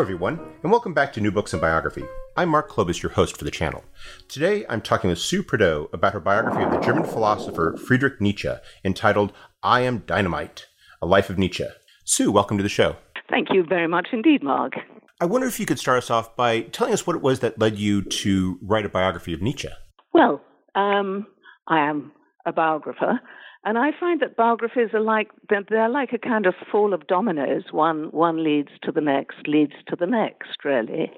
Hello, 0.00 0.08
everyone, 0.08 0.40
and 0.62 0.72
welcome 0.72 0.94
back 0.94 1.12
to 1.12 1.20
New 1.20 1.30
Books 1.30 1.52
and 1.52 1.60
Biography. 1.60 2.04
I'm 2.34 2.48
Mark 2.48 2.70
Klobas, 2.70 3.02
your 3.02 3.12
host 3.12 3.36
for 3.36 3.44
the 3.44 3.50
channel. 3.50 3.84
Today, 4.28 4.64
I'm 4.66 4.80
talking 4.80 5.10
with 5.10 5.18
Sue 5.18 5.42
Prideaux 5.42 5.90
about 5.92 6.14
her 6.14 6.20
biography 6.20 6.62
of 6.62 6.70
the 6.70 6.80
German 6.80 7.04
philosopher 7.04 7.76
Friedrich 7.76 8.18
Nietzsche, 8.18 8.48
entitled 8.82 9.34
I 9.62 9.82
Am 9.82 9.98
Dynamite 10.06 10.68
A 11.02 11.06
Life 11.06 11.28
of 11.28 11.36
Nietzsche. 11.36 11.66
Sue, 12.04 12.32
welcome 12.32 12.56
to 12.56 12.62
the 12.62 12.70
show. 12.70 12.96
Thank 13.28 13.48
you 13.52 13.62
very 13.62 13.86
much 13.86 14.08
indeed, 14.10 14.42
Mark. 14.42 14.72
I 15.20 15.26
wonder 15.26 15.46
if 15.46 15.60
you 15.60 15.66
could 15.66 15.78
start 15.78 15.98
us 15.98 16.08
off 16.08 16.34
by 16.34 16.62
telling 16.62 16.94
us 16.94 17.06
what 17.06 17.14
it 17.14 17.20
was 17.20 17.40
that 17.40 17.58
led 17.58 17.76
you 17.76 18.00
to 18.00 18.58
write 18.62 18.86
a 18.86 18.88
biography 18.88 19.34
of 19.34 19.42
Nietzsche. 19.42 19.68
Well, 20.14 20.40
um, 20.74 21.26
I 21.68 21.80
am 21.80 22.12
a 22.46 22.52
biographer, 22.54 23.20
and 23.64 23.76
I 23.76 23.90
find 23.98 24.20
that 24.20 24.36
biographies 24.36 24.90
are 24.94 25.00
like 25.00 25.28
they're 25.48 25.88
like 25.88 26.12
a 26.12 26.18
kind 26.18 26.46
of 26.46 26.54
fall 26.70 26.94
of 26.94 27.06
dominoes. 27.06 27.64
One 27.72 28.04
one 28.10 28.42
leads 28.42 28.70
to 28.82 28.92
the 28.92 29.02
next, 29.02 29.46
leads 29.46 29.74
to 29.88 29.96
the 29.96 30.06
next, 30.06 30.64
really. 30.64 31.12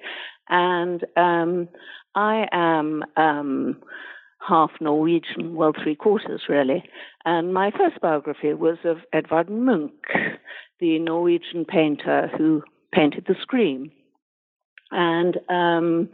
And 0.49 1.05
um, 1.17 1.69
I 2.15 2.47
am 2.53 3.05
um, 3.17 3.77
half 4.47 4.71
Norwegian, 4.81 5.55
well, 5.55 5.73
three 5.73 5.95
quarters 5.95 6.43
really. 6.49 6.85
And 7.25 7.55
my 7.55 7.71
first 7.71 8.01
biography 8.01 8.53
was 8.55 8.79
of 8.85 8.99
Edvard 9.13 9.49
Munch, 9.49 9.93
the 10.81 10.99
Norwegian 10.99 11.65
painter 11.65 12.29
who 12.37 12.63
painted 12.93 13.27
the 13.29 13.37
Scream. 13.41 13.93
And 14.91 15.39
um, 15.49 16.09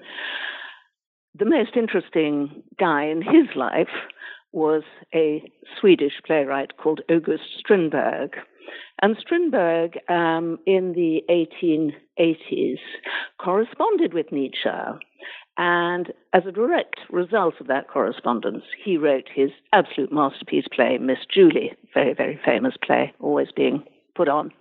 the 1.34 1.46
most 1.46 1.70
interesting 1.74 2.62
guy 2.78 3.04
in 3.04 3.22
his 3.22 3.56
life 3.56 3.88
was 4.52 4.82
a 5.14 5.42
Swedish 5.80 6.20
playwright 6.27 6.77
called 6.77 7.00
August 7.10 7.44
Strindberg. 7.58 8.36
And 9.00 9.16
Strindberg, 9.18 9.98
um, 10.08 10.58
in 10.66 10.92
the 10.92 11.22
1880s, 11.30 12.78
corresponded 13.38 14.12
with 14.12 14.32
Nietzsche. 14.32 14.69
And 15.56 16.12
as 16.32 16.44
a 16.46 16.52
direct 16.52 17.00
result 17.10 17.54
of 17.60 17.66
that 17.66 17.88
correspondence, 17.88 18.64
he 18.82 18.96
wrote 18.96 19.28
his 19.32 19.50
absolute 19.72 20.12
masterpiece 20.12 20.66
play, 20.72 20.98
Miss 20.98 21.19
Julie, 21.32 21.72
very, 21.94 22.14
very 22.14 22.41
famous 22.44 22.74
play, 22.84 23.12
always 23.20 23.48
being 23.54 23.82
put 24.14 24.28
on. 24.28 24.52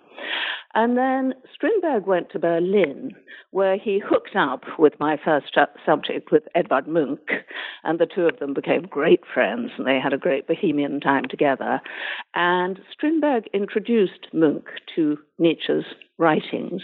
And 0.78 0.96
then 0.96 1.34
Strindberg 1.52 2.06
went 2.06 2.30
to 2.30 2.40
Berlin, 2.40 3.16
where 3.50 3.80
he 3.80 3.98
hooked 3.98 4.36
up 4.36 4.64
with 4.78 4.94
my 5.00 5.18
first 5.18 5.58
subject, 5.84 6.32
with 6.32 6.44
Edvard 6.54 6.88
Munch, 6.88 7.32
and 7.84 7.98
the 7.98 8.06
two 8.06 8.28
of 8.28 8.38
them 8.38 8.54
became 8.54 8.84
great 8.84 9.22
friends, 9.34 9.72
and 9.76 9.88
they 9.88 10.00
had 10.00 10.14
a 10.14 10.20
great 10.20 10.46
bohemian 10.46 11.00
time 11.00 11.24
together. 11.28 11.82
And 12.36 12.80
Strindberg 12.92 13.46
introduced 13.56 14.28
Munch 14.34 14.68
to 14.96 15.18
Nietzsche's 15.40 15.86
writings. 16.20 16.84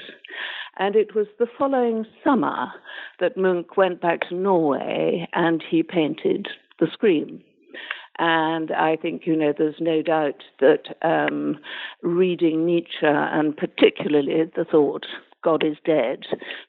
And 0.80 0.96
it 0.96 1.14
was 1.14 1.28
the 1.38 1.46
following 1.56 2.08
summer 2.24 2.72
that 3.20 3.38
Munch 3.38 3.68
went 3.78 4.02
back 4.02 4.28
to 4.30 4.36
Norway 4.36 5.30
and 5.34 5.64
he 5.70 5.84
painted 5.84 6.48
The 6.80 6.88
Scream. 6.92 7.44
And 8.20 8.72
I 8.72 8.96
think, 8.96 9.24
you 9.26 9.36
know, 9.36 9.54
there's 9.58 9.80
no 9.80 10.02
doubt 10.02 10.44
that 10.60 10.84
um, 11.02 11.58
reading 12.02 12.66
Nietzsche 12.66 13.04
and 13.04 13.58
particularly 13.58 14.52
the 14.56 14.66
thought, 14.66 15.06
God 15.44 15.64
is 15.64 15.78
dead, 15.86 16.24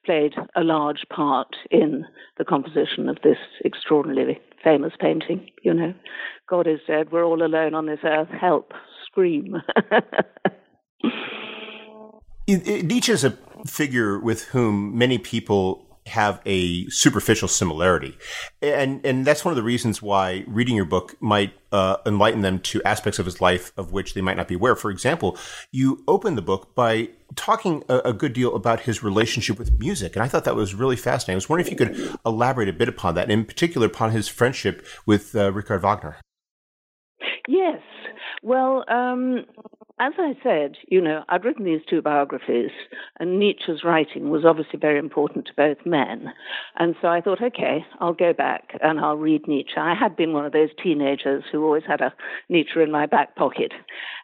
played 0.05 0.35
a 0.57 0.63
large 0.63 1.05
part 1.15 1.55
in 1.71 2.05
the 2.39 2.45
composition 2.45 3.09
of 3.09 3.19
this 3.23 3.39
extraordinarily 3.65 4.41
famous 4.63 4.93
painting. 4.99 5.49
You 5.63 5.75
know, 5.75 5.95
God 6.49 6.67
is 6.67 6.81
dead, 6.87 7.13
we're 7.13 7.25
all 7.25 7.45
alone 7.45 7.75
on 7.75 7.87
this 7.87 8.01
earth, 8.05 8.29
help, 8.29 8.73
scream. 9.07 9.57
Nietzsche 12.49 13.13
is 13.13 13.25
a 13.25 13.39
figure 13.67 14.19
with 14.19 14.47
whom 14.47 14.99
many 14.99 15.19
people 15.19 15.94
have 16.07 16.41
a 16.45 16.89
superficial 16.89 17.49
similarity, 17.49 18.17
and 18.61 19.05
and 19.05 19.25
that's 19.25 19.45
one 19.45 19.53
of 19.53 19.57
the 19.57 19.63
reasons 19.63 20.03
why 20.03 20.45
reading 20.47 20.77
your 20.77 20.85
book 20.85 21.17
might 21.21 21.55
uh, 21.73 21.97
enlighten 22.07 22.43
them 22.43 22.59
to 22.61 22.83
aspects 22.85 23.19
of 23.19 23.27
his 23.27 23.41
life 23.41 23.73
of 23.77 23.93
which 23.93 24.15
they 24.15 24.21
might 24.21 24.37
not 24.37 24.49
be 24.49 24.55
aware. 24.55 24.77
For 24.77 24.91
example, 24.91 25.39
you 25.73 26.05
open 26.07 26.35
the 26.35 26.43
book 26.43 26.75
by 26.75 27.11
talking 27.37 27.83
a, 27.89 27.99
a, 28.01 28.13
good 28.13 28.33
deal 28.33 28.55
about 28.55 28.81
his 28.81 29.03
relationship 29.03 29.59
with 29.59 29.79
music, 29.79 30.15
and 30.15 30.23
I 30.23 30.29
thought 30.29 30.45
that 30.45 30.55
was 30.55 30.75
really 30.75 30.97
fascinating. 30.97 31.35
I 31.35 31.37
was 31.37 31.49
wondering 31.49 31.67
if 31.67 31.71
you 31.71 31.87
could 31.87 32.19
elaborate 32.25 32.69
a 32.69 32.73
bit 32.73 32.89
upon 32.89 33.15
that, 33.17 33.31
in 33.31 33.45
particular 33.45 33.87
upon 33.87 34.13
his 34.13 34.29
friendship 34.29 34.87
with 35.07 35.35
uh, 35.35 35.53
Richard 35.53 35.83
Wagner. 35.83 36.17
Yes. 37.49 37.81
Well, 38.43 38.85
um, 38.89 39.45
as 40.01 40.13
I 40.19 40.37
said, 40.43 40.77
you 40.89 41.01
know, 41.01 41.23
I'd 41.29 41.45
written 41.45 41.65
these 41.65 41.83
two 41.89 42.03
biographies, 42.03 42.73
and 43.21 43.39
Nietzsche's 43.39 43.85
writing 43.85 44.29
was 44.29 44.45
obviously 44.45 44.79
very 44.79 44.99
important 44.99 45.47
to 45.47 45.55
both 45.57 45.87
men. 45.87 46.33
And 46.77 46.97
so 47.01 47.09
I 47.09 47.21
thought, 47.21 47.41
okay, 47.41 47.87
I'll 48.01 48.13
go 48.13 48.33
back 48.33 48.77
and 48.83 48.99
I'll 48.99 49.17
read 49.17 49.47
Nietzsche. 49.47 49.77
I 49.77 49.95
had 49.95 50.17
been 50.17 50.33
one 50.33 50.47
of 50.47 50.53
those 50.53 50.71
teenagers 50.83 51.45
who 51.51 51.65
always 51.65 51.85
had 51.87 52.01
a 52.01 52.13
Nietzsche 52.49 52.83
in 52.83 52.91
my 52.91 53.07
back 53.07 53.37
pocket. 53.37 53.73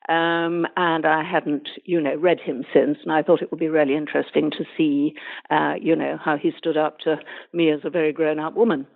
Um, 0.09 0.67
and 0.77 1.07
I 1.07 1.23
hadn't, 1.23 1.69
you 1.85 2.01
know, 2.01 2.17
read 2.17 2.41
him 2.41 2.65
since. 2.75 2.99
And 3.05 3.13
I 3.13 3.23
thought 3.23 3.41
it 3.41 3.53
would 3.53 3.61
be 3.61 3.69
really 3.69 3.95
interesting 3.95 4.51
to 4.51 4.65
see, 4.77 5.15
uh, 5.51 5.75
you 5.81 5.95
know, 5.95 6.19
how 6.23 6.37
he 6.37 6.53
stood 6.59 6.77
up 6.77 6.99
to 7.01 7.21
me 7.53 7.71
as 7.71 7.81
a 7.85 7.91
very 7.91 8.13
grown 8.13 8.41
up 8.41 8.55
woman. 8.55 8.89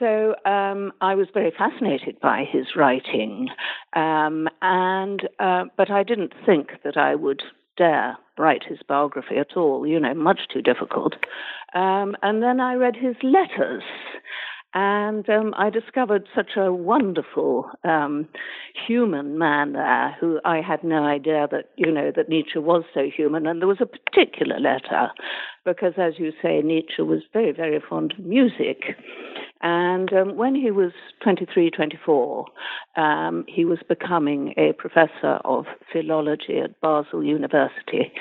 So 0.00 0.34
um, 0.46 0.92
I 1.02 1.14
was 1.14 1.28
very 1.34 1.52
fascinated 1.56 2.18
by 2.20 2.44
his 2.50 2.74
writing, 2.74 3.48
um, 3.94 4.48
and 4.62 5.28
uh, 5.38 5.64
but 5.76 5.90
I 5.90 6.02
didn't 6.02 6.32
think 6.46 6.70
that 6.84 6.96
I 6.96 7.14
would 7.14 7.42
dare 7.76 8.16
write 8.38 8.64
his 8.66 8.78
biography 8.88 9.36
at 9.36 9.58
all. 9.58 9.86
You 9.86 10.00
know, 10.00 10.14
much 10.14 10.40
too 10.52 10.62
difficult. 10.62 11.14
Um, 11.74 12.16
and 12.22 12.42
then 12.42 12.60
I 12.60 12.74
read 12.74 12.96
his 12.96 13.16
letters, 13.22 13.82
and 14.72 15.28
um, 15.28 15.52
I 15.56 15.68
discovered 15.68 16.28
such 16.34 16.50
a 16.56 16.72
wonderful 16.72 17.70
um, 17.82 18.28
human 18.86 19.36
man 19.36 19.72
there 19.72 20.16
who 20.20 20.38
I 20.44 20.60
had 20.60 20.84
no 20.84 21.04
idea 21.04 21.48
that, 21.50 21.70
you 21.76 21.90
know, 21.90 22.12
that 22.14 22.28
Nietzsche 22.28 22.60
was 22.60 22.84
so 22.94 23.08
human. 23.14 23.48
And 23.48 23.60
there 23.60 23.66
was 23.66 23.80
a 23.80 23.86
particular 23.86 24.60
letter 24.60 25.08
because, 25.64 25.94
as 25.96 26.14
you 26.18 26.32
say, 26.40 26.62
Nietzsche 26.62 27.02
was 27.02 27.22
very, 27.32 27.50
very 27.50 27.80
fond 27.80 28.14
of 28.16 28.24
music. 28.24 28.96
And 29.60 30.12
um, 30.12 30.36
when 30.36 30.54
he 30.54 30.70
was 30.70 30.92
23, 31.22 31.70
24, 31.70 32.46
um, 32.96 33.44
he 33.48 33.64
was 33.64 33.78
becoming 33.88 34.54
a 34.56 34.72
professor 34.72 35.40
of 35.44 35.66
philology 35.92 36.60
at 36.62 36.80
Basel 36.80 37.24
University, 37.24 38.12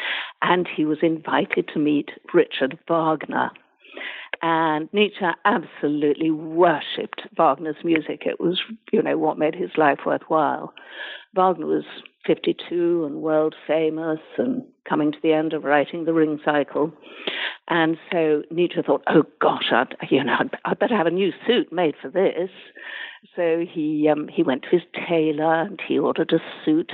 and 0.42 0.68
he 0.68 0.84
was 0.84 0.98
invited 1.04 1.70
to 1.74 1.80
meet 1.80 2.10
Richard 2.34 2.78
Wagner. 2.90 3.52
And 4.42 4.88
Nietzsche 4.94 5.26
absolutely 5.44 6.32
worshipped 6.32 7.22
Wagner's 7.38 7.76
music. 7.84 8.24
It 8.26 8.40
was, 8.40 8.62
you 8.92 9.02
know, 9.02 9.18
what 9.18 9.38
made 9.38 9.56
his 9.56 9.72
life 9.78 10.00
worthwhile. 10.06 10.74
Wagner 11.36 11.66
was 11.66 11.84
52 12.26 13.06
and 13.06 13.22
world 13.22 13.56
famous 13.68 14.20
and 14.38 14.64
coming 14.88 15.12
to 15.12 15.18
the 15.22 15.34
end 15.34 15.54
of 15.54 15.64
writing 15.64 16.06
the 16.06 16.14
Ring 16.14 16.40
Cycle. 16.44 16.94
And 17.68 17.98
so 18.12 18.44
Nietzsche 18.50 18.82
thought, 18.86 19.04
oh 19.08 19.24
gosh, 19.42 19.72
I'd, 19.72 19.96
you 20.10 20.24
know, 20.24 20.36
I'd, 20.40 20.58
I'd 20.66 20.80
better 20.80 20.96
have 20.96 21.08
a 21.08 21.12
new 21.12 21.32
suit 21.46 21.72
made 21.72 21.96
for 22.02 22.10
this. 22.10 22.50
So 23.36 23.66
he 23.70 24.10
um, 24.10 24.30
he 24.30 24.44
went 24.44 24.64
to 24.64 24.70
his 24.70 24.82
tailor 25.08 25.64
and 25.64 25.80
he 25.86 26.00
ordered 26.00 26.32
a 26.32 26.40
suit. 26.66 26.92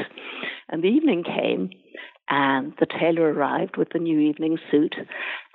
And 0.69 0.83
the 0.83 0.87
evening 0.87 1.23
came, 1.23 1.69
and 2.29 2.73
the 2.79 2.87
tailor 2.87 3.31
arrived 3.31 3.77
with 3.77 3.89
the 3.93 3.99
new 3.99 4.19
evening 4.19 4.57
suit, 4.71 4.95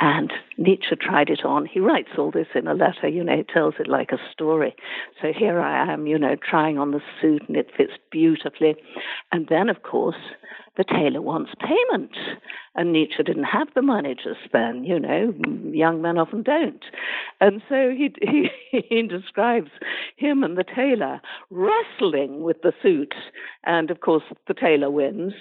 And 0.00 0.32
Nietzsche 0.56 0.96
tried 0.98 1.28
it 1.28 1.44
on. 1.44 1.66
He 1.66 1.78
writes 1.78 2.10
all 2.16 2.30
this 2.30 2.46
in 2.54 2.66
a 2.66 2.72
letter, 2.72 3.06
you 3.06 3.22
know, 3.22 3.36
he 3.36 3.42
tells 3.42 3.74
it 3.78 3.86
like 3.86 4.12
a 4.12 4.32
story. 4.32 4.74
So 5.20 5.32
here 5.36 5.60
I 5.60 5.92
am, 5.92 6.06
you 6.06 6.18
know, 6.18 6.36
trying 6.36 6.78
on 6.78 6.92
the 6.92 7.02
suit 7.20 7.42
and 7.48 7.56
it 7.56 7.70
fits 7.76 7.92
beautifully. 8.10 8.76
And 9.30 9.46
then, 9.48 9.68
of 9.68 9.82
course, 9.82 10.16
the 10.78 10.84
tailor 10.84 11.20
wants 11.20 11.52
payment. 11.60 12.16
And 12.74 12.92
Nietzsche 12.92 13.22
didn't 13.22 13.44
have 13.44 13.68
the 13.74 13.82
money 13.82 14.14
just 14.14 14.52
then, 14.52 14.84
you 14.84 14.98
know, 14.98 15.34
young 15.72 16.00
men 16.00 16.16
often 16.16 16.44
don't. 16.44 16.82
And 17.40 17.60
so 17.68 17.90
he, 17.90 18.14
he, 18.22 18.48
he 18.88 19.02
describes 19.02 19.70
him 20.16 20.42
and 20.42 20.56
the 20.56 20.64
tailor 20.64 21.20
wrestling 21.50 22.42
with 22.42 22.62
the 22.62 22.72
suit. 22.82 23.12
And 23.64 23.90
of 23.90 24.00
course, 24.00 24.22
the 24.48 24.54
tailor 24.54 24.90
wins. 24.90 25.34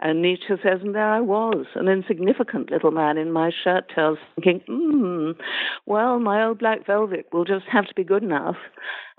And 0.00 0.22
Nietzsche 0.22 0.54
says, 0.62 0.80
and 0.82 0.94
there 0.94 1.10
I 1.10 1.20
was, 1.20 1.66
an 1.74 1.88
insignificant 1.88 2.70
little 2.70 2.92
man 2.92 3.18
in 3.18 3.32
my 3.32 3.50
shirt 3.64 3.87
tails, 3.94 4.18
thinking, 4.34 4.60
hmm, 4.66 5.32
well, 5.86 6.18
my 6.18 6.44
old 6.44 6.58
black 6.58 6.86
velvet 6.86 7.26
will 7.32 7.44
just 7.44 7.66
have 7.70 7.86
to 7.86 7.94
be 7.94 8.04
good 8.04 8.22
enough. 8.22 8.56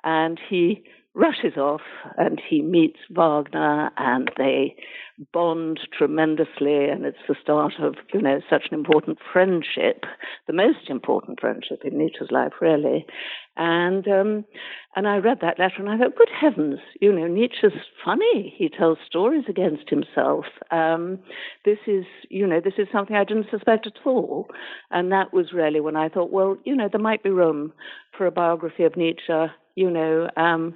And 0.04 0.40
he 0.50 0.84
rushes 1.16 1.58
off 1.58 1.82
and 2.18 2.42
he 2.50 2.62
meets 2.62 3.00
Wagner 3.10 3.90
and 3.98 4.32
they 4.38 4.76
bond 5.34 5.80
tremendously 5.98 6.86
and 6.86 7.06
it's 7.06 7.18
the 7.28 7.36
start 7.42 7.74
of, 7.80 7.96
you 8.14 8.22
know, 8.22 8.40
such 8.50 8.64
an 8.72 8.78
important 8.78 9.18
friendship, 9.34 10.06
the 10.48 10.54
most 10.54 10.90
important 10.90 11.40
friendship 11.40 11.82
in 11.84 11.98
Nietzsche's 11.98 12.32
life, 12.32 12.54
really. 12.62 13.06
And 13.58 14.08
um, 14.08 14.46
and 14.96 15.08
I 15.08 15.18
read 15.18 15.40
that 15.42 15.60
letter 15.60 15.76
and 15.80 15.90
I 15.90 15.98
thought, 15.98 16.16
good 16.16 16.30
heavens, 16.30 16.80
you 17.02 17.12
know, 17.12 17.28
Nietzsche's 17.28 17.78
funny. 18.04 18.54
He 18.58 18.70
tells 18.70 18.98
stories 19.06 19.44
against 19.50 19.90
himself. 19.90 20.46
Um, 20.72 21.20
this 21.66 21.78
is, 21.86 22.06
you 22.30 22.48
know, 22.48 22.62
this 22.64 22.76
is 22.78 22.88
something 22.92 23.16
I 23.16 23.26
didn't 23.26 23.48
suspect 23.52 23.86
at 23.86 24.06
all. 24.06 24.48
And 24.90 25.12
that 25.12 25.34
was 25.34 25.52
really 25.54 25.82
when 25.82 25.98
I 25.98 26.08
thought, 26.08 26.32
well, 26.32 26.58
you 26.64 26.76
know, 26.76 26.88
there 26.90 27.02
might 27.02 27.22
be 27.22 27.30
room 27.30 27.74
for 28.20 28.28
a 28.28 28.32
biography 28.32 28.84
of 28.84 28.96
Nietzsche 28.96 29.48
you 29.80 29.90
know, 29.90 30.30
um, 30.36 30.76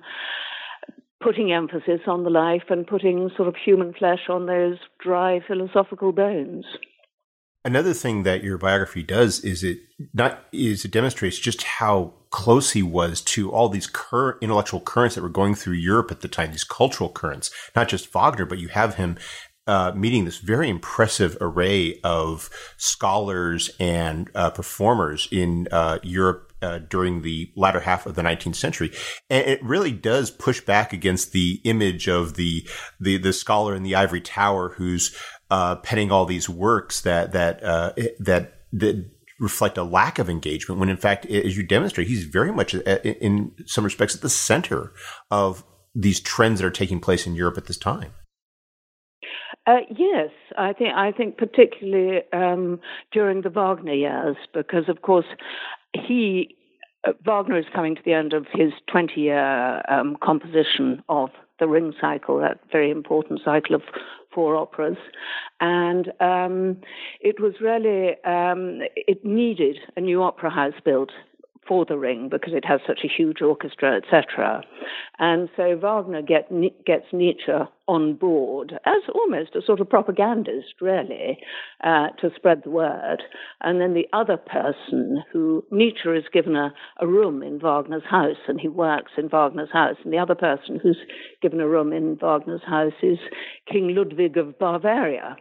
putting 1.21 1.51
emphasis 1.51 1.99
on 2.07 2.23
the 2.23 2.29
life 2.29 2.63
and 2.69 2.87
putting 2.87 3.29
sort 3.35 3.49
of 3.49 3.55
human 3.55 3.93
flesh 3.93 4.29
on 4.29 4.45
those 4.45 4.77
dry 4.99 5.41
philosophical 5.45 6.13
bones. 6.13 6.65
Another 7.65 7.93
thing 7.93 8.23
that 8.23 8.43
your 8.43 8.57
biography 8.57 9.03
does 9.03 9.41
is 9.41 9.63
it 9.63 9.79
not 10.13 10.45
is 10.51 10.83
it 10.83 10.91
demonstrates 10.91 11.39
just 11.39 11.63
how 11.63 12.13
close 12.29 12.71
he 12.71 12.83
was 12.83 13.21
to 13.21 13.51
all 13.51 13.69
these 13.69 13.87
current 13.87 14.37
intellectual 14.41 14.81
currents 14.81 15.15
that 15.15 15.21
were 15.21 15.29
going 15.29 15.55
through 15.55 15.75
Europe 15.75 16.11
at 16.11 16.21
the 16.21 16.27
time, 16.27 16.51
these 16.51 16.65
cultural 16.65 17.09
currents, 17.09 17.51
not 17.75 17.87
just 17.87 18.11
Wagner, 18.11 18.45
but 18.45 18.57
you 18.57 18.69
have 18.69 18.95
him 18.95 19.17
uh, 19.65 19.93
meeting 19.95 20.25
this 20.25 20.39
very 20.39 20.69
impressive 20.69 21.37
array 21.39 21.99
of 22.03 22.49
scholars 22.77 23.71
and 23.79 24.29
uh, 24.35 24.49
performers 24.49 25.27
in 25.31 25.67
uh, 25.71 25.99
Europe 26.03 26.52
uh, 26.63 26.79
during 26.89 27.21
the 27.21 27.51
latter 27.55 27.81
half 27.81 28.05
of 28.05 28.15
the 28.15 28.21
19th 28.21 28.55
century, 28.55 28.91
and 29.29 29.45
it 29.45 29.63
really 29.63 29.91
does 29.91 30.31
push 30.31 30.61
back 30.61 30.93
against 30.93 31.31
the 31.31 31.59
image 31.63 32.07
of 32.07 32.35
the 32.35 32.67
the, 32.99 33.17
the 33.17 33.33
scholar 33.33 33.75
in 33.75 33.83
the 33.83 33.95
ivory 33.95 34.21
tower 34.21 34.69
who's 34.77 35.15
uh, 35.51 35.75
penning 35.77 36.11
all 36.11 36.25
these 36.25 36.49
works 36.49 37.01
that 37.01 37.33
that 37.33 37.63
uh, 37.63 37.93
that 38.19 38.61
that 38.71 39.09
reflect 39.39 39.77
a 39.77 39.83
lack 39.83 40.19
of 40.19 40.29
engagement. 40.29 40.79
When 40.79 40.89
in 40.89 40.97
fact, 40.97 41.25
as 41.25 41.57
you 41.57 41.63
demonstrate, 41.63 42.07
he's 42.07 42.23
very 42.23 42.51
much 42.51 42.73
uh, 42.73 42.99
in 43.03 43.51
some 43.65 43.83
respects 43.83 44.15
at 44.15 44.21
the 44.21 44.29
center 44.29 44.93
of 45.29 45.63
these 45.93 46.19
trends 46.19 46.59
that 46.59 46.65
are 46.65 46.71
taking 46.71 46.99
place 46.99 47.27
in 47.27 47.35
Europe 47.35 47.57
at 47.57 47.65
this 47.65 47.77
time. 47.77 48.13
Uh, 49.65 49.77
yes, 49.95 50.29
I 50.57 50.73
think 50.73 50.93
I 50.93 51.11
think 51.11 51.37
particularly 51.37 52.21
um, 52.33 52.79
during 53.11 53.41
the 53.41 53.49
Wagner 53.49 53.93
years, 53.93 54.35
because 54.53 54.89
of 54.89 55.01
course 55.01 55.25
he 55.93 56.55
uh, 57.05 57.11
Wagner 57.25 57.57
is 57.57 57.65
coming 57.73 57.95
to 57.95 58.01
the 58.05 58.13
end 58.13 58.33
of 58.33 58.45
his 58.53 58.71
20 58.89 59.19
year 59.19 59.81
um, 59.89 60.17
composition 60.21 61.03
of 61.09 61.29
the 61.59 61.67
Ring 61.67 61.93
Cycle, 61.99 62.39
that 62.39 62.59
very 62.71 62.91
important 62.91 63.41
cycle 63.43 63.75
of 63.75 63.81
four 64.33 64.55
operas. 64.55 64.97
And 65.59 66.11
um, 66.19 66.77
it 67.19 67.39
was 67.39 67.53
really, 67.61 68.11
um, 68.23 68.81
it 68.95 69.23
needed 69.23 69.77
a 69.95 70.01
new 70.01 70.23
opera 70.23 70.49
house 70.49 70.73
built 70.83 71.11
for 71.67 71.85
the 71.85 71.97
ring 71.97 72.29
because 72.29 72.53
it 72.53 72.65
has 72.65 72.81
such 72.85 72.99
a 73.03 73.07
huge 73.07 73.41
orchestra, 73.41 73.97
etc. 73.97 74.63
And 75.19 75.49
so 75.55 75.75
Wagner 75.75 76.21
get, 76.21 76.49
gets 76.85 77.05
Nietzsche 77.11 77.51
on 77.87 78.15
board 78.15 78.73
as 78.85 79.01
almost 79.13 79.55
a 79.55 79.61
sort 79.65 79.79
of 79.79 79.89
propagandist, 79.89 80.75
really, 80.81 81.37
uh, 81.83 82.09
to 82.19 82.31
spread 82.35 82.61
the 82.63 82.69
word. 82.69 83.23
And 83.61 83.81
then 83.81 83.93
the 83.93 84.07
other 84.13 84.37
person 84.37 85.23
who 85.31 85.63
Nietzsche 85.71 86.09
is 86.09 86.25
given 86.31 86.55
a, 86.55 86.73
a 86.99 87.07
room 87.07 87.43
in 87.43 87.59
Wagner's 87.59 88.03
house 88.09 88.37
and 88.47 88.59
he 88.59 88.67
works 88.67 89.11
in 89.17 89.29
Wagner's 89.29 89.71
house. 89.71 89.97
And 90.03 90.13
the 90.13 90.19
other 90.19 90.35
person 90.35 90.79
who's 90.81 90.99
given 91.41 91.59
a 91.59 91.67
room 91.67 91.93
in 91.93 92.17
Wagner's 92.21 92.63
house 92.65 92.93
is 93.01 93.17
King 93.71 93.95
Ludwig 93.95 94.37
of 94.37 94.57
Bavaria. 94.57 95.35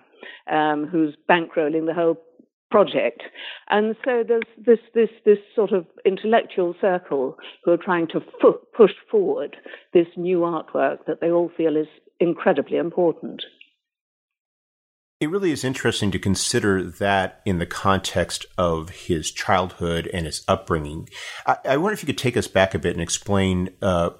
Um, 0.50 0.86
who's 0.86 1.16
bankrolling 1.28 1.86
the 1.86 1.94
whole 1.94 2.16
project. 2.72 3.22
And 3.68 3.94
so 4.04 4.24
there's 4.26 4.42
this, 4.66 4.78
this, 4.94 5.10
this 5.24 5.38
sort 5.54 5.72
of 5.72 5.86
intellectual 6.04 6.74
circle 6.80 7.36
who 7.64 7.70
are 7.70 7.76
trying 7.76 8.08
to 8.08 8.20
push 8.76 8.92
forward 9.10 9.56
this 9.92 10.08
new 10.16 10.38
artwork 10.38 11.06
that 11.06 11.20
they 11.20 11.30
all 11.30 11.50
feel 11.56 11.76
is 11.76 11.86
incredibly 12.18 12.78
important. 12.78 13.42
It 15.20 15.30
really 15.30 15.52
is 15.52 15.62
interesting 15.62 16.10
to 16.10 16.18
consider 16.18 16.82
that 16.82 17.42
in 17.46 17.60
the 17.60 17.66
context 17.66 18.44
of 18.58 18.88
his 18.88 19.30
childhood 19.30 20.10
and 20.12 20.26
his 20.26 20.44
upbringing. 20.48 21.08
I, 21.46 21.58
I 21.64 21.76
wonder 21.76 21.92
if 21.92 22.02
you 22.02 22.08
could 22.08 22.18
take 22.18 22.36
us 22.36 22.48
back 22.48 22.74
a 22.74 22.78
bit 22.80 22.94
and 22.94 23.00
explain 23.00 23.70
uh, 23.80 24.10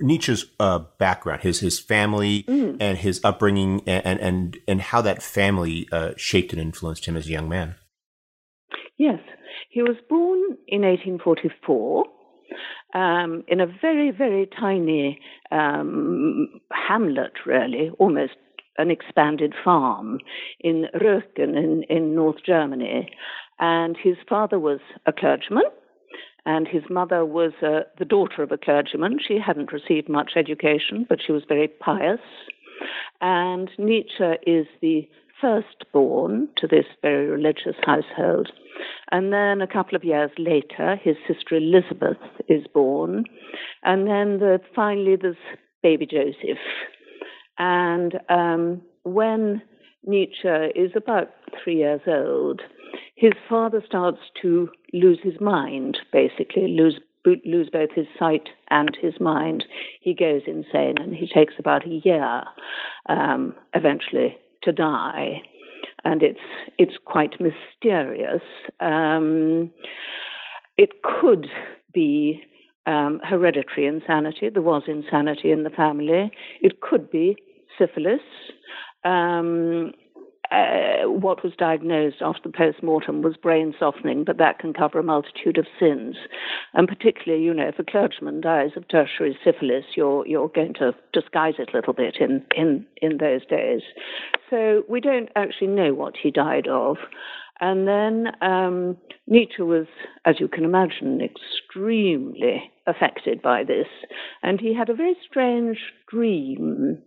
Nietzsche's 0.00 0.46
uh, 0.58 0.78
background, 0.96 1.42
his 1.42 1.60
his 1.60 1.78
family 1.78 2.44
mm. 2.44 2.78
and 2.80 2.96
his 2.96 3.20
upbringing, 3.22 3.82
and 3.86 4.18
and 4.20 4.56
and 4.66 4.80
how 4.80 5.02
that 5.02 5.22
family 5.22 5.86
uh, 5.92 6.12
shaped 6.16 6.54
and 6.54 6.62
influenced 6.62 7.04
him 7.04 7.18
as 7.18 7.26
a 7.26 7.30
young 7.30 7.50
man. 7.50 7.74
Yes, 8.98 9.20
he 9.70 9.82
was 9.82 9.96
born 10.08 10.58
in 10.66 10.82
1844 10.82 12.04
um, 12.94 13.44
in 13.46 13.60
a 13.60 13.66
very, 13.66 14.10
very 14.10 14.48
tiny 14.58 15.20
um, 15.52 16.48
hamlet, 16.72 17.32
really, 17.46 17.90
almost 17.98 18.32
an 18.76 18.90
expanded 18.90 19.54
farm 19.64 20.18
in 20.60 20.86
Röcken 20.94 21.56
in, 21.56 21.84
in 21.88 22.14
North 22.14 22.42
Germany. 22.44 23.10
And 23.60 23.96
his 23.96 24.16
father 24.28 24.58
was 24.58 24.80
a 25.06 25.12
clergyman, 25.12 25.64
and 26.44 26.66
his 26.66 26.82
mother 26.90 27.24
was 27.24 27.52
uh, 27.62 27.80
the 27.98 28.04
daughter 28.04 28.42
of 28.42 28.50
a 28.50 28.58
clergyman. 28.58 29.18
She 29.26 29.38
hadn't 29.38 29.72
received 29.72 30.08
much 30.08 30.32
education, 30.36 31.06
but 31.08 31.20
she 31.24 31.32
was 31.32 31.42
very 31.46 31.68
pious. 31.68 32.20
And 33.20 33.70
Nietzsche 33.78 34.34
is 34.46 34.66
the 34.80 35.08
firstborn 35.40 36.48
to 36.56 36.66
this 36.66 36.86
very 37.02 37.26
religious 37.26 37.76
household. 37.84 38.50
And 39.10 39.32
then 39.32 39.60
a 39.60 39.66
couple 39.66 39.96
of 39.96 40.04
years 40.04 40.30
later, 40.38 40.96
his 41.02 41.16
sister 41.26 41.56
Elizabeth 41.56 42.18
is 42.48 42.66
born. 42.72 43.24
And 43.82 44.06
then 44.06 44.38
the, 44.38 44.60
finally, 44.74 45.16
there's 45.16 45.36
baby 45.82 46.06
Joseph. 46.06 46.58
And 47.58 48.18
um, 48.28 48.82
when 49.04 49.62
Nietzsche 50.04 50.48
is 50.74 50.92
about 50.94 51.30
three 51.62 51.76
years 51.76 52.02
old, 52.06 52.62
his 53.14 53.32
father 53.48 53.82
starts 53.84 54.20
to 54.42 54.68
lose 54.92 55.18
his 55.22 55.40
mind, 55.40 55.98
basically, 56.12 56.68
lose 56.68 57.00
lose 57.44 57.68
both 57.70 57.90
his 57.94 58.06
sight 58.18 58.48
and 58.70 58.96
his 59.02 59.20
mind. 59.20 59.62
He 60.00 60.14
goes 60.14 60.42
insane, 60.46 60.94
and 60.98 61.14
he 61.14 61.26
takes 61.28 61.52
about 61.58 61.84
a 61.84 62.00
year 62.02 62.44
um, 63.06 63.54
eventually 63.74 64.38
to 64.62 64.72
die 64.72 65.42
and 66.04 66.22
it's 66.22 66.40
it's 66.78 66.96
quite 67.04 67.34
mysterious. 67.40 68.42
Um, 68.80 69.70
it 70.76 71.02
could 71.02 71.46
be 71.92 72.42
um, 72.86 73.20
hereditary 73.22 73.86
insanity. 73.86 74.48
There 74.48 74.62
was 74.62 74.82
insanity 74.86 75.50
in 75.50 75.64
the 75.64 75.70
family. 75.70 76.30
It 76.60 76.80
could 76.80 77.10
be 77.10 77.36
syphilis. 77.78 78.20
Um, 79.04 79.92
uh, 80.50 81.08
what 81.08 81.44
was 81.44 81.52
diagnosed 81.58 82.16
after 82.22 82.48
the 82.48 82.56
post 82.56 82.82
mortem 82.82 83.22
was 83.22 83.36
brain 83.36 83.74
softening, 83.78 84.24
but 84.24 84.38
that 84.38 84.58
can 84.58 84.72
cover 84.72 84.98
a 84.98 85.02
multitude 85.02 85.58
of 85.58 85.66
sins. 85.78 86.16
And 86.74 86.88
particularly, 86.88 87.44
you 87.44 87.52
know, 87.52 87.68
if 87.68 87.78
a 87.78 87.84
clergyman 87.84 88.40
dies 88.40 88.70
of 88.76 88.88
tertiary 88.88 89.38
syphilis, 89.44 89.84
you're 89.96 90.26
you're 90.26 90.48
going 90.48 90.74
to 90.74 90.94
disguise 91.12 91.54
it 91.58 91.70
a 91.72 91.76
little 91.76 91.92
bit 91.92 92.16
in 92.20 92.44
in 92.56 92.86
in 93.02 93.18
those 93.18 93.44
days. 93.46 93.82
So 94.48 94.84
we 94.88 95.00
don't 95.00 95.28
actually 95.36 95.68
know 95.68 95.92
what 95.94 96.14
he 96.22 96.30
died 96.30 96.66
of. 96.66 96.96
And 97.60 97.88
then 97.88 98.28
um, 98.40 98.96
Nietzsche 99.26 99.62
was, 99.62 99.86
as 100.24 100.36
you 100.38 100.46
can 100.46 100.64
imagine, 100.64 101.20
extremely 101.20 102.70
affected 102.86 103.42
by 103.42 103.64
this. 103.64 103.88
And 104.42 104.60
he 104.60 104.74
had 104.74 104.88
a 104.88 104.94
very 104.94 105.16
strange 105.28 105.78
dream. 106.08 107.02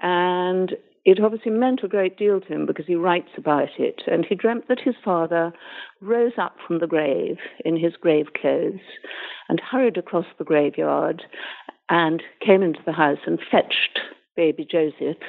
And 0.00 0.72
it 1.04 1.18
obviously 1.20 1.50
meant 1.50 1.80
a 1.82 1.88
great 1.88 2.16
deal 2.16 2.40
to 2.40 2.46
him 2.46 2.66
because 2.66 2.86
he 2.86 2.94
writes 2.94 3.30
about 3.36 3.70
it. 3.78 4.02
And 4.06 4.24
he 4.24 4.34
dreamt 4.34 4.68
that 4.68 4.80
his 4.80 4.94
father 5.04 5.52
rose 6.00 6.32
up 6.38 6.56
from 6.66 6.78
the 6.78 6.86
grave 6.86 7.38
in 7.64 7.76
his 7.76 7.94
grave 8.00 8.26
clothes 8.40 8.80
and 9.48 9.60
hurried 9.60 9.96
across 9.96 10.26
the 10.38 10.44
graveyard 10.44 11.22
and 11.88 12.22
came 12.44 12.62
into 12.62 12.80
the 12.86 12.92
house 12.92 13.18
and 13.26 13.40
fetched 13.50 13.98
baby 14.36 14.66
Joseph 14.70 15.22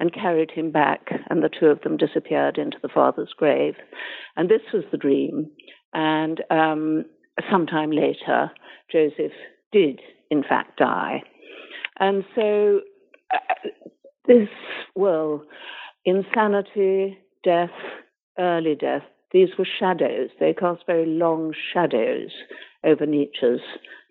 and 0.00 0.14
carried 0.14 0.50
him 0.50 0.70
back, 0.70 1.10
and 1.28 1.42
the 1.42 1.50
two 1.50 1.66
of 1.66 1.82
them 1.82 1.96
disappeared 1.96 2.56
into 2.56 2.78
the 2.80 2.88
father's 2.88 3.32
grave. 3.36 3.74
And 4.36 4.48
this 4.48 4.62
was 4.72 4.84
the 4.90 4.96
dream. 4.96 5.50
And 5.92 6.42
um, 6.50 7.04
sometime 7.50 7.90
later, 7.90 8.50
Joseph 8.90 9.32
did, 9.72 10.00
in 10.30 10.42
fact, 10.42 10.78
die. 10.78 11.22
And 12.00 12.24
so 12.34 12.80
uh, 13.34 13.68
this, 14.28 14.48
well, 14.94 15.42
insanity, 16.04 17.18
death, 17.42 17.70
early 18.38 18.76
death, 18.76 19.02
these 19.32 19.48
were 19.58 19.66
shadows. 19.78 20.30
They 20.38 20.54
cast 20.54 20.86
very 20.86 21.06
long 21.06 21.52
shadows 21.72 22.30
over 22.84 23.04
Nietzsche's 23.04 23.60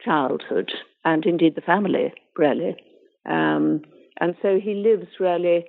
childhood 0.03 0.71
and 1.05 1.25
indeed 1.25 1.55
the 1.55 1.61
family, 1.61 2.13
really. 2.37 2.75
Um, 3.25 3.81
and 4.19 4.35
so 4.41 4.59
he 4.61 4.73
lives 4.73 5.07
really 5.19 5.65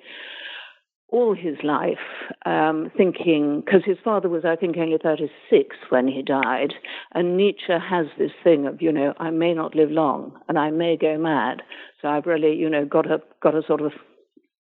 all 1.11 1.35
his 1.35 1.57
life 1.63 1.97
um, 2.45 2.91
thinking, 2.97 3.63
because 3.65 3.81
his 3.85 3.97
father 4.05 4.29
was, 4.29 4.45
I 4.45 4.57
think, 4.57 4.77
only 4.77 4.99
36 5.03 5.77
when 5.89 6.07
he 6.07 6.23
died, 6.23 6.75
and 7.15 7.37
Nietzsche 7.37 7.73
has 7.73 8.07
this 8.19 8.33
thing 8.45 8.67
of, 8.67 8.83
you 8.83 8.93
know, 8.93 9.15
I 9.19 9.31
may 9.31 9.55
not 9.55 9.75
live 9.75 9.91
long 9.91 10.39
and 10.49 10.59
I 10.59 10.71
may 10.71 10.99
go 10.99 11.17
mad, 11.17 11.63
so 12.03 12.09
I've 12.09 12.27
really, 12.27 12.55
you 12.55 12.69
know, 12.69 12.85
got 12.85 13.11
a, 13.11 13.23
got 13.43 13.53
to 13.53 13.63
sort 13.67 13.81
of 13.81 13.93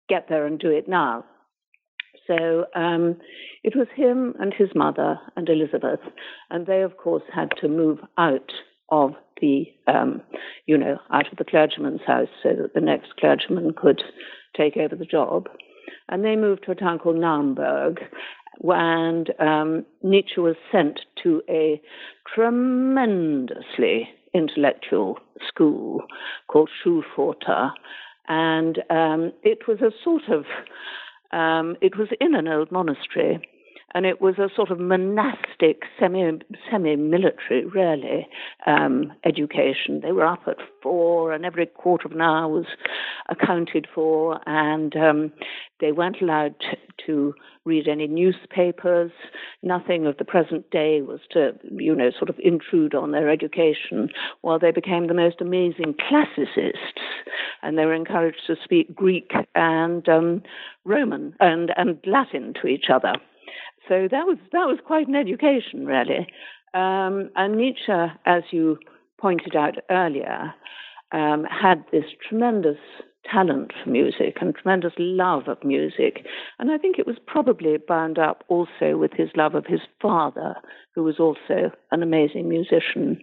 get 0.08 0.28
there 0.28 0.46
and 0.46 0.58
do 0.58 0.70
it 0.70 0.88
now. 0.88 1.24
So 2.26 2.66
um, 2.74 3.16
it 3.64 3.74
was 3.74 3.86
him 3.96 4.34
and 4.38 4.52
his 4.52 4.68
mother 4.74 5.18
and 5.36 5.48
Elizabeth, 5.48 6.00
and 6.50 6.66
they, 6.66 6.82
of 6.82 6.96
course, 6.96 7.22
had 7.32 7.50
to 7.60 7.68
move 7.68 8.00
out 8.18 8.52
of 8.90 9.12
the, 9.40 9.66
um, 9.86 10.22
you 10.66 10.76
know, 10.76 10.98
out 11.12 11.30
of 11.30 11.38
the 11.38 11.44
clergyman's 11.44 12.02
house 12.06 12.28
so 12.42 12.50
that 12.50 12.74
the 12.74 12.80
next 12.80 13.16
clergyman 13.18 13.72
could 13.74 14.02
take 14.56 14.76
over 14.76 14.94
the 14.94 15.04
job. 15.04 15.48
And 16.08 16.24
they 16.24 16.36
moved 16.36 16.64
to 16.64 16.72
a 16.72 16.74
town 16.74 16.98
called 16.98 17.16
Naumburg, 17.16 18.00
and 18.62 19.32
um, 19.38 19.86
Nietzsche 20.02 20.40
was 20.40 20.56
sent 20.72 21.00
to 21.22 21.42
a 21.48 21.80
tremendously 22.34 24.08
intellectual 24.34 25.18
school 25.46 26.02
called 26.48 26.70
Schulpforta, 26.84 27.72
and 28.28 28.78
um, 28.90 29.32
it 29.42 29.66
was 29.66 29.80
a 29.80 29.90
sort 30.04 30.28
of 30.28 30.44
um, 31.32 31.76
it 31.80 31.97
was 31.99 32.08
in 32.20 32.35
an 32.35 32.49
old 32.49 32.70
monastery, 32.70 33.40
and 33.95 34.04
it 34.04 34.21
was 34.21 34.38
a 34.38 34.50
sort 34.54 34.71
of 34.71 34.78
monastic, 34.78 35.83
semi 35.99 36.38
semi 36.71 36.97
military, 36.97 37.64
really, 37.64 38.28
um, 38.66 39.12
education. 39.25 40.00
They 40.02 40.12
were 40.12 40.26
up 40.26 40.42
at 40.47 40.59
four, 40.83 41.33
and 41.33 41.45
every 41.45 41.66
quarter 41.66 42.07
of 42.07 42.12
an 42.12 42.21
hour 42.21 42.49
was 42.49 42.66
accounted 43.28 43.87
for, 43.95 44.40
and 44.47 44.95
um, 44.97 45.33
they 45.80 45.92
weren't 45.92 46.21
allowed 46.21 46.54
to, 47.07 47.35
read 47.64 47.88
any 47.88 48.07
newspapers. 48.07 49.11
Nothing 49.62 50.07
of 50.07 50.16
the 50.16 50.25
present 50.25 50.71
day 50.71 51.02
was 51.02 51.21
to, 51.30 51.52
you 51.71 51.95
know, 51.95 52.11
sort 52.11 52.30
of 52.30 52.37
intrude 52.38 52.95
on 52.95 53.12
their 53.12 53.30
education, 53.30 54.11
while 54.42 54.59
they 54.59 54.71
became 54.71 55.07
the 55.07 55.14
most 55.14 55.40
amazing 55.40 55.95
classicists, 56.09 57.00
and 57.62 57.78
they 57.78 57.87
were 57.87 57.95
encouraged 57.95 58.42
to 58.47 58.57
speak 58.62 58.95
Greek 58.95 59.33
and 59.54 60.09
um, 60.09 60.42
Roman 60.85 61.35
and, 61.40 61.73
and 61.76 61.99
Latin 62.07 62.54
to 62.61 62.66
each 62.66 62.87
other. 62.90 63.14
So 63.88 64.09
that 64.11 64.26
was 64.26 64.38
that 64.52 64.66
was 64.66 64.78
quite 64.87 65.09
an 65.09 65.14
education, 65.14 65.87
really. 65.87 66.26
Um, 66.75 67.30
and 67.35 67.57
Nietzsche, 67.57 68.12
as 68.26 68.42
you 68.50 68.78
pointed 69.18 69.57
out 69.57 69.76
earlier, 69.90 70.54
um, 71.12 71.45
had 71.45 71.85
this 71.90 72.04
tremendous 72.28 72.78
talent 73.30 73.73
for 73.83 73.90
music 73.90 74.38
and 74.40 74.54
tremendous 74.54 74.92
love 74.99 75.49
of 75.49 75.62
music. 75.64 76.25
And 76.59 76.71
I 76.71 76.78
think 76.78 76.99
it 76.99 77.07
was 77.07 77.16
probably 77.26 77.76
bound 77.76 78.18
up 78.18 78.45
also 78.49 78.97
with 78.97 79.12
his 79.12 79.28
love 79.35 79.54
of 79.54 79.66
his 79.66 79.80
father, 80.00 80.54
who 80.95 81.02
was 81.02 81.18
also 81.18 81.71
an 81.90 82.02
amazing 82.02 82.49
musician. 82.49 83.21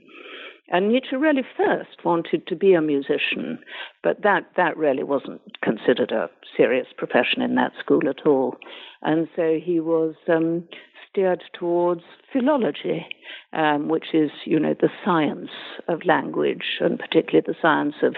And 0.70 0.90
Nietzsche 0.90 1.16
really 1.16 1.44
first 1.56 2.04
wanted 2.04 2.48
to 2.48 2.56
be 2.56 2.74
a 2.74 2.82
musician, 2.82 3.60
but 4.02 4.24
that, 4.24 4.50
that 4.58 4.76
really 4.76 5.04
wasn't 5.04 5.42
considered 5.62 6.12
a 6.12 6.30
serious 6.58 6.88
profession 6.98 7.42
in 7.42 7.54
that 7.56 7.74
school 7.80 8.10
at 8.10 8.26
all. 8.26 8.58
And 9.04 9.28
so 9.36 9.60
he 9.64 9.80
was 9.80 10.16
um, 10.28 10.68
steered 11.08 11.44
towards 11.54 12.02
philology, 12.34 13.06
um, 13.54 13.90
which 13.90 14.14
is, 14.14 14.32
you 14.46 14.60
know, 14.60 14.74
the 14.74 14.90
science 15.06 15.52
of 15.88 16.04
language, 16.04 16.80
and 16.80 16.98
particularly 16.98 17.46
the 17.46 17.56
science 17.62 17.96
of, 18.02 18.16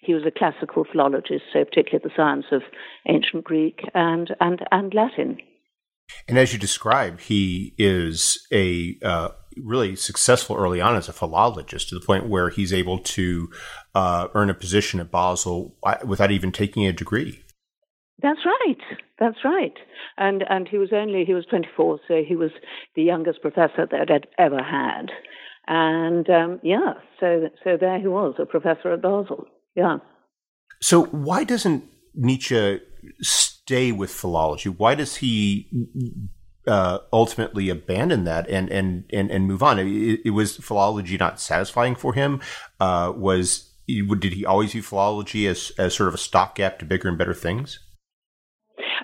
he 0.00 0.14
was 0.14 0.24
a 0.26 0.30
classical 0.30 0.84
philologist, 0.90 1.44
so 1.52 1.64
particularly 1.64 2.02
the 2.02 2.16
science 2.16 2.46
of 2.50 2.62
ancient 3.06 3.44
Greek 3.44 3.82
and, 3.94 4.34
and, 4.40 4.60
and 4.72 4.94
Latin. 4.94 5.36
And 6.26 6.38
as 6.38 6.52
you 6.52 6.58
describe, 6.58 7.20
he 7.20 7.74
is 7.78 8.46
a 8.52 8.98
uh, 9.04 9.28
really 9.64 9.96
successful 9.96 10.56
early 10.56 10.80
on 10.80 10.96
as 10.96 11.08
a 11.08 11.12
philologist 11.12 11.88
to 11.88 11.94
the 11.94 12.04
point 12.04 12.28
where 12.28 12.50
he's 12.50 12.72
able 12.72 12.98
to 12.98 13.50
uh, 13.94 14.28
earn 14.34 14.50
a 14.50 14.54
position 14.54 15.00
at 15.00 15.10
Basel 15.10 15.76
uh, 15.82 15.96
without 16.04 16.30
even 16.30 16.52
taking 16.52 16.86
a 16.86 16.92
degree. 16.92 17.42
That's 18.22 18.40
right. 18.44 18.98
That's 19.18 19.38
right. 19.44 19.74
And 20.18 20.44
and 20.48 20.68
he 20.68 20.78
was 20.78 20.90
only 20.92 21.24
he 21.24 21.34
was 21.34 21.46
24, 21.46 22.00
so 22.06 22.22
he 22.26 22.36
was 22.36 22.50
the 22.94 23.02
youngest 23.02 23.40
professor 23.40 23.86
that 23.90 24.10
I'd 24.10 24.26
ever 24.38 24.62
had. 24.62 25.10
And 25.66 26.28
um, 26.28 26.60
yeah, 26.62 26.94
so 27.18 27.48
so 27.64 27.76
there 27.78 28.00
he 28.00 28.08
was, 28.08 28.34
a 28.38 28.46
professor 28.46 28.92
at 28.92 29.02
Basel. 29.02 29.46
Yeah. 29.74 29.98
So 30.80 31.04
why 31.04 31.44
doesn't 31.44 31.84
Nietzsche 32.14 32.80
stay 33.20 33.92
with 33.92 34.10
philology? 34.10 34.68
Why 34.68 34.94
does 34.94 35.16
he 35.16 35.68
uh, 36.70 37.00
ultimately 37.12 37.68
abandon 37.68 38.24
that 38.24 38.48
and 38.48 38.70
and 38.70 39.04
and, 39.12 39.30
and 39.30 39.46
move 39.46 39.62
on? 39.62 39.78
It, 39.78 40.20
it, 40.24 40.30
was 40.30 40.56
philology 40.56 41.16
not 41.16 41.40
satisfying 41.40 41.96
for 41.96 42.14
him? 42.14 42.40
Uh, 42.78 43.12
was 43.14 43.70
did 43.86 44.32
he 44.34 44.46
always 44.46 44.72
view 44.72 44.82
philology 44.82 45.46
as 45.48 45.72
as 45.78 45.94
sort 45.94 46.08
of 46.08 46.14
a 46.14 46.18
stopgap 46.18 46.78
to 46.78 46.84
bigger 46.84 47.08
and 47.08 47.18
better 47.18 47.34
things? 47.34 47.80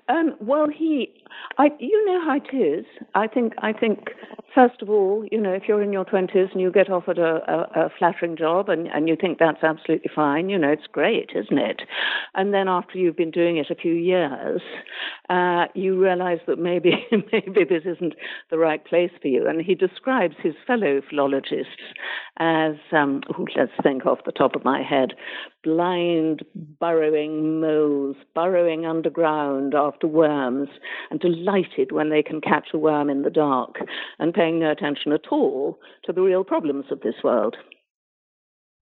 Um, 0.08 0.36
well, 0.40 0.68
he, 0.68 1.24
I, 1.58 1.70
you 1.78 2.04
know 2.04 2.20
how 2.24 2.36
it 2.36 2.54
is. 2.54 2.84
I 3.14 3.26
think, 3.26 3.54
I 3.62 3.72
think, 3.72 4.10
first 4.54 4.82
of 4.82 4.90
all, 4.90 5.24
you 5.30 5.40
know, 5.40 5.52
if 5.52 5.62
you're 5.66 5.82
in 5.82 5.92
your 5.92 6.04
twenties 6.04 6.48
and 6.52 6.60
you 6.60 6.70
get 6.70 6.90
offered 6.90 7.18
a, 7.18 7.40
a, 7.50 7.86
a 7.86 7.90
flattering 7.98 8.36
job 8.36 8.68
and, 8.68 8.88
and 8.88 9.08
you 9.08 9.16
think 9.18 9.38
that's 9.38 9.62
absolutely 9.62 10.10
fine, 10.14 10.50
you 10.50 10.58
know, 10.58 10.68
it's 10.68 10.86
great, 10.92 11.30
isn't 11.34 11.58
it? 11.58 11.82
And 12.34 12.52
then 12.52 12.68
after 12.68 12.98
you've 12.98 13.16
been 13.16 13.30
doing 13.30 13.56
it 13.56 13.70
a 13.70 13.74
few 13.74 13.94
years, 13.94 14.60
uh, 15.30 15.66
you 15.74 15.98
realise 15.98 16.40
that 16.46 16.58
maybe, 16.58 17.06
maybe 17.32 17.64
this 17.64 17.84
isn't 17.86 18.14
the 18.50 18.58
right 18.58 18.84
place 18.84 19.10
for 19.22 19.28
you. 19.28 19.46
And 19.48 19.62
he 19.62 19.74
describes 19.74 20.34
his 20.42 20.54
fellow 20.66 21.00
philologists 21.08 21.94
as, 22.38 22.74
um, 22.92 23.22
let's 23.56 23.72
think 23.82 24.04
off 24.04 24.18
the 24.26 24.32
top 24.32 24.54
of 24.56 24.64
my 24.64 24.82
head, 24.82 25.14
blind, 25.66 26.44
burrowing 26.78 27.60
moles, 27.60 28.14
burrowing 28.36 28.86
underground 28.86 29.74
after 29.74 30.06
worms, 30.06 30.68
and 31.10 31.18
delighted 31.18 31.90
when 31.90 32.08
they 32.08 32.22
can 32.22 32.40
catch 32.40 32.68
a 32.72 32.78
worm 32.78 33.10
in 33.10 33.22
the 33.22 33.30
dark, 33.30 33.74
and 34.20 34.32
paying 34.32 34.60
no 34.60 34.70
attention 34.70 35.10
at 35.12 35.26
all 35.32 35.80
to 36.04 36.12
the 36.12 36.22
real 36.22 36.44
problems 36.44 36.84
of 36.92 37.00
this 37.00 37.16
world. 37.24 37.56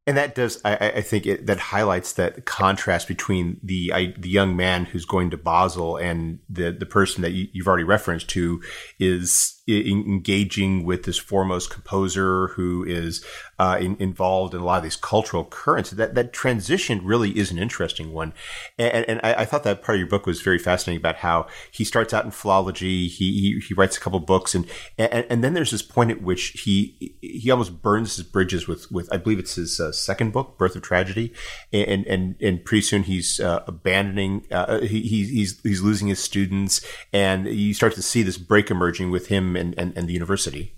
And 0.06 0.18
that 0.18 0.34
does, 0.34 0.60
I, 0.66 0.92
I 0.96 1.00
think, 1.00 1.24
it, 1.24 1.46
that 1.46 1.58
highlights 1.58 2.12
that 2.12 2.44
contrast 2.44 3.08
between 3.08 3.58
the 3.62 3.90
I, 3.94 4.14
the 4.18 4.28
young 4.28 4.54
man 4.54 4.84
who's 4.84 5.06
going 5.06 5.30
to 5.30 5.38
Basel 5.38 5.96
and 5.96 6.40
the 6.46 6.70
the 6.72 6.84
person 6.84 7.22
that 7.22 7.30
you, 7.30 7.48
have 7.62 7.66
already 7.66 7.84
referenced, 7.84 8.30
who 8.32 8.60
is 8.98 9.62
engaging 9.66 10.84
with 10.84 11.04
this 11.04 11.16
foremost 11.18 11.70
composer 11.70 12.48
who 12.48 12.84
is 12.84 13.24
uh, 13.58 13.78
in, 13.80 13.96
involved 13.98 14.54
in 14.54 14.60
a 14.60 14.64
lot 14.64 14.78
of 14.78 14.82
these 14.82 14.96
cultural 14.96 15.44
currents. 15.44 15.90
That 15.90 16.14
that 16.14 16.32
transition 16.32 17.04
really 17.04 17.30
is 17.38 17.50
an 17.50 17.58
interesting 17.58 18.12
one, 18.12 18.32
and, 18.78 19.08
and 19.08 19.20
I, 19.22 19.34
I, 19.34 19.44
thought 19.44 19.62
that 19.64 19.82
part 19.82 19.96
of 19.96 20.00
your 20.00 20.08
book 20.08 20.26
was 20.26 20.42
very 20.42 20.58
fascinating 20.58 21.00
about 21.00 21.16
how 21.16 21.46
he 21.70 21.84
starts 21.84 22.12
out 22.12 22.24
in 22.24 22.30
philology. 22.30 23.08
He 23.08 23.40
he, 23.40 23.60
he 23.60 23.74
writes 23.74 23.96
a 23.96 24.00
couple 24.00 24.20
books, 24.20 24.54
and, 24.54 24.68
and, 24.98 25.26
and 25.30 25.44
then 25.44 25.54
there's 25.54 25.70
this 25.70 25.82
point 25.82 26.10
at 26.10 26.22
which 26.22 26.48
he 26.64 27.16
he 27.22 27.50
almost 27.50 27.80
burns 27.80 28.16
his 28.16 28.24
bridges 28.24 28.66
with 28.68 28.90
with 28.90 29.10
I 29.12 29.16
believe 29.16 29.38
it's 29.38 29.54
his 29.54 29.80
uh, 29.80 29.92
second 29.92 30.32
book, 30.32 30.58
Birth 30.58 30.76
of 30.76 30.82
Tragedy, 30.82 31.32
and 31.72 32.06
and 32.06 32.36
and 32.40 32.64
pretty 32.64 32.82
soon 32.82 33.04
he's 33.04 33.40
uh, 33.40 33.62
abandoning. 33.66 34.46
Uh, 34.50 34.80
he, 34.80 35.02
he's 35.02 35.60
he's 35.62 35.80
losing 35.80 36.08
his 36.08 36.18
students, 36.18 36.84
and 37.12 37.46
you 37.46 37.72
start 37.72 37.94
to 37.94 38.02
see 38.02 38.22
this 38.22 38.36
break 38.36 38.70
emerging 38.70 39.10
with 39.10 39.28
him 39.28 39.53
and, 39.56 39.74
and, 39.78 39.96
and 39.96 40.08
the 40.08 40.12
university. 40.12 40.74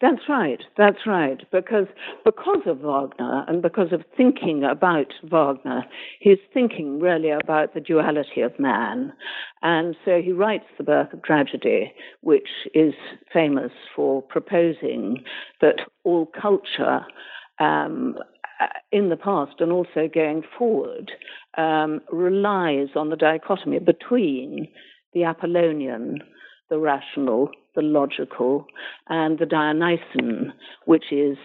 That's 0.00 0.22
right. 0.30 0.60
That's 0.78 1.06
right. 1.06 1.38
Because 1.52 1.86
because 2.24 2.62
of 2.66 2.78
Wagner 2.80 3.44
and 3.46 3.60
because 3.60 3.92
of 3.92 4.02
thinking 4.16 4.64
about 4.64 5.12
Wagner, 5.22 5.84
he's 6.20 6.38
thinking 6.54 7.00
really 7.00 7.30
about 7.30 7.74
the 7.74 7.80
duality 7.80 8.40
of 8.40 8.58
man, 8.58 9.12
and 9.60 9.94
so 10.04 10.22
he 10.22 10.32
writes 10.32 10.64
the 10.78 10.84
birth 10.84 11.12
of 11.12 11.22
tragedy, 11.22 11.92
which 12.22 12.48
is 12.74 12.94
famous 13.30 13.72
for 13.94 14.22
proposing 14.22 15.22
that 15.60 15.80
all 16.04 16.26
culture. 16.40 17.04
Um, 17.58 18.16
in 18.92 19.08
the 19.08 19.16
past 19.16 19.54
and 19.60 19.72
also 19.72 20.06
going 20.12 20.42
forward 20.58 21.10
um, 21.56 22.00
relies 22.12 22.88
on 22.94 23.08
the 23.08 23.16
dichotomy 23.16 23.78
between 23.78 24.68
the 25.14 25.24
Apollonian, 25.24 26.20
the 26.70 26.78
rational, 26.78 27.50
the 27.74 27.82
logical, 27.82 28.66
and 29.08 29.38
the 29.38 29.46
Dionysian, 29.46 30.52
which 30.86 31.12
is 31.12 31.36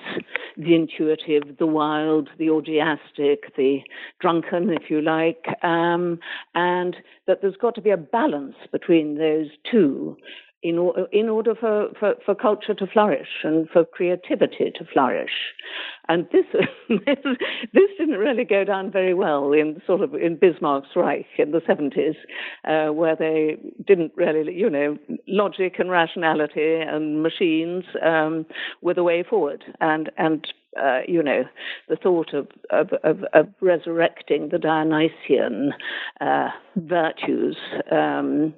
the 0.56 0.74
intuitive, 0.76 1.58
the 1.58 1.66
wild, 1.66 2.30
the 2.38 2.50
orgiastic, 2.50 3.56
the 3.58 3.80
drunken, 4.22 4.70
if 4.70 4.90
you 4.90 5.02
like, 5.02 5.46
um, 5.64 6.20
and 6.54 6.96
that 7.28 7.40
there's 7.42 7.58
got 7.58 7.76
to 7.76 7.82
be 7.82 7.90
a 7.90 7.98
balance 7.98 8.56
between 8.72 9.18
those 9.18 9.48
two 9.70 10.16
in, 10.64 10.92
in 11.12 11.30
order 11.30 11.54
for, 11.54 11.90
for, 12.00 12.16
for, 12.26 12.34
culture 12.34 12.74
to 12.74 12.88
flourish 12.88 13.28
and 13.44 13.70
for 13.70 13.86
creativity 13.86 14.72
to 14.76 14.86
flourish. 14.92 15.32
And 16.08 16.28
this, 16.32 16.46
this 16.90 17.90
didn't 17.98 18.20
really 18.20 18.46
go 18.46 18.64
down 18.64 18.92
very 18.92 19.14
well 19.14 19.52
in 19.54 19.82
sort 19.86 20.02
of 20.02 20.14
in 20.16 20.38
Bismarck's 20.38 20.96
Reich 20.96 21.26
in 21.38 21.52
the 21.52 21.62
70s, 21.62 22.16
uh, 22.68 22.94
where 22.94 23.16
they 23.16 23.58
didn't 23.86 24.12
really, 24.16 24.54
you 24.54 24.70
know, 24.70 24.98
logic 25.28 25.76
and 25.80 25.92
rationality 25.92 26.80
and 26.82 27.22
machines 27.22 27.84
um, 28.04 28.46
were 28.82 28.94
the 28.94 29.04
way 29.04 29.24
forward. 29.28 29.64
And, 29.82 30.12
and 30.18 30.48
uh, 30.82 31.00
you 31.08 31.24
know, 31.24 31.44
the 31.88 31.96
thought 31.96 32.34
of, 32.34 32.48
of, 32.70 32.90
of, 33.04 33.24
of 33.34 33.48
resurrecting 33.62 34.50
the 34.50 34.58
Dionysian 34.58 35.72
uh, 36.22 36.50
virtues, 36.76 37.58
um, 37.92 38.54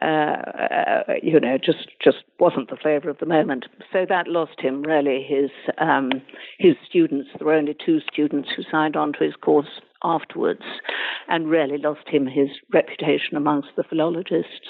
uh, 0.00 0.04
uh, 0.04 1.02
you 1.22 1.38
know, 1.40 1.58
just 1.58 1.88
just 2.02 2.18
wasn't 2.38 2.70
the 2.70 2.76
flavour 2.76 3.10
of 3.10 3.18
the 3.18 3.26
moment. 3.26 3.66
So 3.92 4.06
that 4.08 4.28
lost 4.28 4.60
him 4.60 4.82
really 4.82 5.26
his 5.28 5.50
um, 5.78 6.10
his 6.58 6.74
students. 6.88 7.28
There 7.38 7.46
were 7.46 7.54
only 7.54 7.76
two 7.84 8.00
students 8.10 8.48
who 8.56 8.62
signed 8.70 8.96
on 8.96 9.12
to 9.14 9.24
his 9.24 9.34
course 9.36 9.80
afterwards, 10.02 10.62
and 11.28 11.48
really 11.48 11.78
lost 11.78 12.08
him 12.08 12.26
his 12.26 12.48
reputation 12.72 13.36
amongst 13.36 13.70
the 13.76 13.84
philologists. 13.84 14.68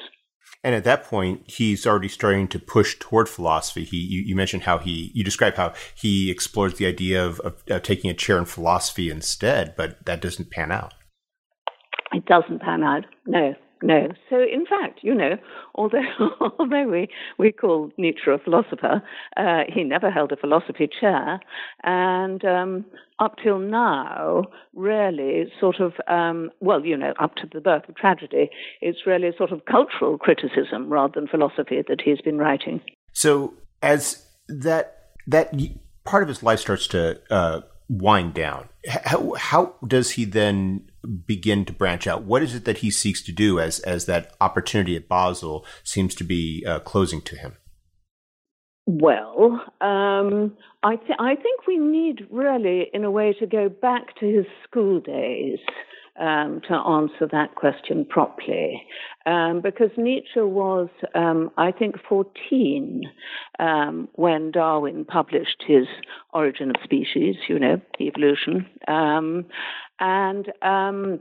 And 0.65 0.75
at 0.75 0.85
that 0.85 1.05
point, 1.05 1.49
he's 1.49 1.87
already 1.87 2.09
starting 2.09 2.49
to 2.49 2.59
push 2.59 2.97
toward 2.99 3.29
philosophy. 3.29 3.85
He, 3.85 3.99
you, 3.99 4.23
you 4.23 4.35
mentioned 4.35 4.65
how 4.65 4.79
he, 4.79 5.13
you 5.15 5.23
describe 5.23 5.55
how 5.55 5.73
he 5.95 6.31
explores 6.31 6.75
the 6.75 6.87
idea 6.87 7.25
of, 7.25 7.39
of, 7.41 7.63
of 7.69 7.83
taking 7.83 8.11
a 8.11 8.15
chair 8.15 8.39
in 8.39 8.45
philosophy 8.45 9.09
instead, 9.09 9.75
but 9.77 10.05
that 10.07 10.21
doesn't 10.21 10.51
pan 10.51 10.73
out. 10.73 10.95
It 12.13 12.27
doesn't 12.27 12.61
pan 12.61 12.83
out. 12.83 13.05
No, 13.27 13.55
no. 13.83 14.09
So, 14.31 14.37
in 14.37 14.67
fact, 14.67 15.01
you 15.03 15.15
know, 15.15 15.37
although 15.75 16.03
although 16.59 16.89
we, 16.89 17.09
we 17.39 17.53
call 17.53 17.91
Nietzsche 17.97 18.31
a 18.31 18.39
philosopher, 18.39 19.03
uh, 19.37 19.63
he 19.73 19.85
never 19.85 20.11
held 20.11 20.33
a 20.33 20.37
philosophy 20.37 20.89
chair, 21.01 21.41
and 21.83 22.45
um, 22.45 22.85
up 23.19 23.37
till 23.43 23.59
now, 23.59 24.45
really, 24.75 25.53
sort 25.61 25.81
of, 25.81 25.95
um, 26.07 26.51
well, 26.61 26.85
you 26.85 26.97
know, 26.97 27.13
up 27.19 27.35
to 27.37 27.49
the 27.53 27.61
birth 27.61 27.89
of 27.89 27.97
tragedy, 27.97 28.51
it's 28.81 29.07
really 29.07 29.29
a 29.29 29.37
sort 29.37 29.51
of 29.51 29.65
cultural 29.65 30.19
criticism 30.19 30.89
rather 30.89 31.21
than 31.21 31.29
philosophy 31.29 31.83
that 31.89 32.01
he's 32.05 32.21
been 32.21 32.39
writing. 32.39 32.81
So, 33.13 33.55
as 33.83 34.25
that 34.49 35.11
that 35.27 35.53
part 36.05 36.23
of 36.23 36.29
his 36.29 36.43
life 36.43 36.61
starts 36.61 36.87
to 36.89 37.21
uh, 37.31 37.61
wind 37.89 38.35
down, 38.35 38.69
how, 39.05 39.35
how 39.35 39.75
does 39.87 40.13
he 40.13 40.25
then 40.25 40.88
begin 41.27 41.65
to 41.67 41.73
branch 41.73 42.07
out? 42.07 42.23
What 42.23 42.43
is 42.43 42.55
it 42.55 42.65
that 42.65 42.79
he 42.79 42.91
seeks 42.91 43.23
to 43.23 43.33
do 43.33 43.59
as 43.61 43.81
as 43.81 44.07
that 44.07 44.35
opportunity 44.41 44.97
at 44.97 45.09
Basel 45.09 45.65
seems 45.85 46.15
to 46.17 46.25
be 46.25 46.65
uh, 46.67 46.81
closing 46.81 47.21
to 47.23 47.37
him? 47.37 47.57
Well, 48.91 49.63
um, 49.83 50.57
I, 50.83 50.97
th- 50.97 51.19
I 51.19 51.35
think 51.35 51.67
we 51.67 51.77
need 51.77 52.27
really, 52.31 52.87
in 52.95 53.05
a 53.05 53.11
way, 53.11 53.35
to 53.39 53.47
go 53.47 53.69
back 53.69 54.19
to 54.21 54.27
his 54.27 54.47
school 54.65 55.01
days. 55.01 55.59
Um, 56.19 56.61
to 56.67 56.75
answer 56.75 57.29
that 57.31 57.55
question 57.55 58.05
properly. 58.05 58.83
Um, 59.25 59.61
because 59.63 59.91
Nietzsche 59.97 60.41
was, 60.41 60.89
um, 61.15 61.53
I 61.57 61.71
think, 61.71 61.95
14 62.09 63.05
um, 63.61 64.09
when 64.15 64.51
Darwin 64.51 65.05
published 65.05 65.63
his 65.65 65.87
Origin 66.35 66.71
of 66.71 66.77
Species, 66.83 67.37
you 67.49 67.61
know, 67.61 67.81
evolution. 68.01 68.67
Um, 70.01 70.07
and 70.09 70.53
um, 70.63 71.21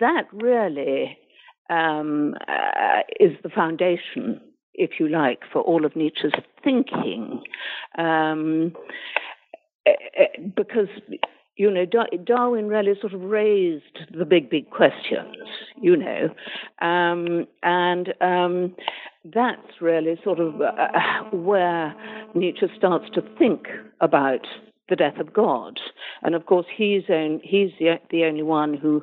that 0.00 0.24
really 0.32 1.18
uh, 1.70 3.02
is 3.20 3.32
the 3.42 3.50
foundation 3.54 4.40
if 4.78 5.00
you 5.00 5.08
like, 5.08 5.40
for 5.52 5.60
all 5.62 5.84
of 5.84 5.96
Nietzsche's 5.96 6.32
thinking. 6.62 7.42
Um, 7.98 8.72
eh, 9.86 9.92
eh, 10.16 10.40
because 10.54 10.88
you 11.56 11.70
know, 11.72 11.84
Darwin 12.24 12.68
really 12.68 12.94
sort 13.00 13.12
of 13.12 13.20
raised 13.20 13.98
the 14.16 14.24
big, 14.24 14.48
big 14.48 14.70
questions, 14.70 15.36
you 15.82 15.96
know, 15.96 16.28
um, 16.86 17.48
and 17.64 18.14
um, 18.20 18.76
that's 19.24 19.80
really 19.80 20.16
sort 20.22 20.38
of 20.38 20.60
uh, 20.60 21.24
where 21.32 21.96
Nietzsche 22.36 22.66
starts 22.76 23.06
to 23.14 23.22
think 23.40 23.66
about 24.00 24.46
the 24.88 24.96
death 24.96 25.18
of 25.18 25.32
God. 25.32 25.80
And 26.22 26.34
of 26.34 26.46
course, 26.46 26.66
he's, 26.74 27.04
on, 27.08 27.40
he's 27.42 27.70
the, 27.78 27.98
the 28.10 28.24
only 28.24 28.42
one 28.42 28.74
who 28.74 29.02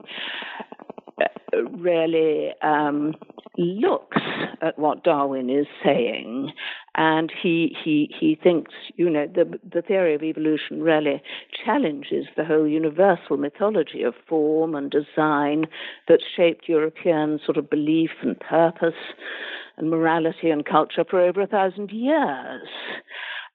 uh, 1.21 1.63
really 1.71 2.51
um, 2.61 3.13
looks 3.57 4.17
at 4.61 4.77
what 4.79 5.03
Darwin 5.03 5.49
is 5.49 5.67
saying, 5.83 6.51
and 6.95 7.31
he 7.41 7.75
he 7.83 8.13
he 8.17 8.35
thinks, 8.41 8.73
you 8.95 9.09
know, 9.09 9.27
the 9.27 9.59
the 9.71 9.81
theory 9.81 10.15
of 10.15 10.23
evolution 10.23 10.81
really 10.81 11.21
challenges 11.63 12.25
the 12.35 12.45
whole 12.45 12.67
universal 12.67 13.37
mythology 13.37 14.03
of 14.03 14.13
form 14.27 14.75
and 14.75 14.91
design 14.91 15.65
that 16.07 16.19
shaped 16.35 16.67
European 16.67 17.39
sort 17.45 17.57
of 17.57 17.69
belief 17.69 18.11
and 18.21 18.39
purpose 18.39 18.93
and 19.77 19.89
morality 19.89 20.49
and 20.49 20.65
culture 20.65 21.05
for 21.09 21.19
over 21.19 21.41
a 21.41 21.47
thousand 21.47 21.91
years. 21.91 22.67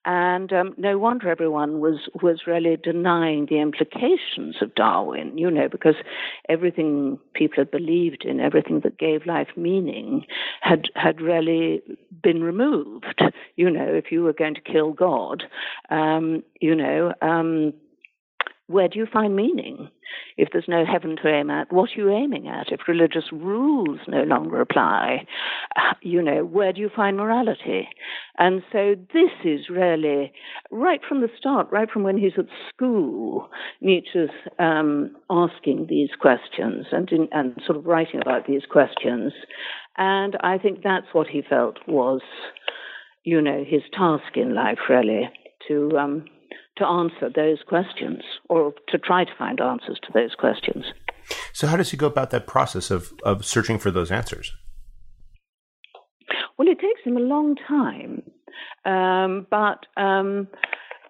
And 0.06 0.50
um, 0.52 0.74
no 0.78 0.98
wonder 0.98 1.28
everyone 1.28 1.80
was, 1.80 2.08
was 2.22 2.46
really 2.46 2.76
denying 2.76 3.46
the 3.46 3.60
implications 3.60 4.56
of 4.62 4.74
Darwin, 4.74 5.36
you 5.36 5.50
know, 5.50 5.68
because 5.68 5.96
everything 6.48 7.18
people 7.34 7.58
had 7.58 7.70
believed 7.70 8.24
in, 8.24 8.40
everything 8.40 8.80
that 8.80 8.98
gave 8.98 9.26
life 9.26 9.48
meaning, 9.56 10.24
had, 10.62 10.86
had 10.94 11.20
really 11.20 11.82
been 12.22 12.42
removed. 12.42 13.22
You 13.56 13.70
know, 13.70 13.86
if 13.86 14.10
you 14.10 14.22
were 14.22 14.32
going 14.32 14.54
to 14.54 14.60
kill 14.62 14.92
God, 14.92 15.42
um, 15.90 16.42
you 16.60 16.74
know, 16.74 17.12
um, 17.20 17.74
where 18.68 18.88
do 18.88 18.98
you 18.98 19.06
find 19.12 19.36
meaning? 19.36 19.90
If 20.36 20.48
there's 20.52 20.68
no 20.68 20.84
heaven 20.84 21.16
to 21.22 21.28
aim 21.28 21.50
at, 21.50 21.72
what 21.72 21.90
are 21.90 22.00
you 22.00 22.10
aiming 22.10 22.48
at? 22.48 22.72
If 22.72 22.88
religious 22.88 23.24
rules 23.32 24.00
no 24.08 24.22
longer 24.22 24.60
apply, 24.60 25.26
you 26.02 26.22
know, 26.22 26.44
where 26.44 26.72
do 26.72 26.80
you 26.80 26.90
find 26.94 27.16
morality? 27.16 27.88
And 28.38 28.62
so 28.72 28.94
this 29.12 29.30
is 29.44 29.68
really, 29.68 30.32
right 30.70 31.00
from 31.06 31.20
the 31.20 31.28
start, 31.38 31.68
right 31.70 31.90
from 31.90 32.02
when 32.02 32.16
he's 32.16 32.38
at 32.38 32.46
school, 32.74 33.48
Nietzsche's 33.80 34.30
um, 34.58 35.16
asking 35.28 35.86
these 35.88 36.10
questions 36.20 36.86
and, 36.92 37.10
in, 37.12 37.28
and 37.32 37.54
sort 37.66 37.78
of 37.78 37.86
writing 37.86 38.20
about 38.20 38.46
these 38.46 38.62
questions. 38.70 39.32
And 39.96 40.36
I 40.40 40.58
think 40.58 40.82
that's 40.82 41.12
what 41.12 41.26
he 41.26 41.42
felt 41.42 41.76
was, 41.86 42.22
you 43.24 43.42
know, 43.42 43.64
his 43.66 43.82
task 43.92 44.36
in 44.36 44.54
life, 44.54 44.78
really, 44.88 45.28
to. 45.68 45.98
Um, 45.98 46.24
to 46.80 46.86
answer 46.86 47.30
those 47.34 47.58
questions 47.66 48.22
or 48.48 48.74
to 48.88 48.98
try 48.98 49.24
to 49.24 49.30
find 49.38 49.60
answers 49.60 49.98
to 50.02 50.12
those 50.12 50.34
questions. 50.34 50.84
So, 51.52 51.66
how 51.66 51.76
does 51.76 51.90
he 51.90 51.96
go 51.96 52.06
about 52.06 52.30
that 52.30 52.46
process 52.46 52.90
of, 52.90 53.12
of 53.24 53.44
searching 53.44 53.78
for 53.78 53.90
those 53.90 54.10
answers? 54.10 54.52
Well, 56.58 56.68
it 56.68 56.78
takes 56.80 57.00
him 57.04 57.16
a 57.16 57.20
long 57.20 57.56
time, 57.56 58.22
um, 58.84 59.46
but 59.50 59.86
um, 59.96 60.48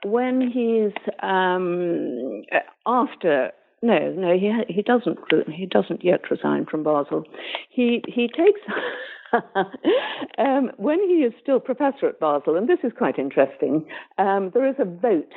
when 0.05 0.41
he's 0.43 0.93
um, 1.23 2.43
after 2.87 3.53
no, 3.83 4.13
no, 4.13 4.39
he 4.39 4.53
he 4.69 4.83
doesn't 4.83 5.19
he 5.49 5.67
doesn't 5.67 6.05
yet 6.05 6.31
resign 6.31 6.67
from 6.67 6.83
Basel. 6.83 7.25
He 7.71 8.03
he 8.07 8.29
takes 8.29 8.61
um, 10.39 10.71
when 10.77 11.01
he 11.09 11.25
is 11.25 11.33
still 11.43 11.61
professor 11.61 12.07
at 12.07 12.21
Basel, 12.21 12.57
and 12.57 12.69
this 12.69 12.79
is 12.83 12.93
quite 12.97 13.19
interesting. 13.19 13.87
Um, 14.19 14.51
there 14.55 14.69
is 14.69 14.77
a 14.79 14.85
vote 14.85 15.33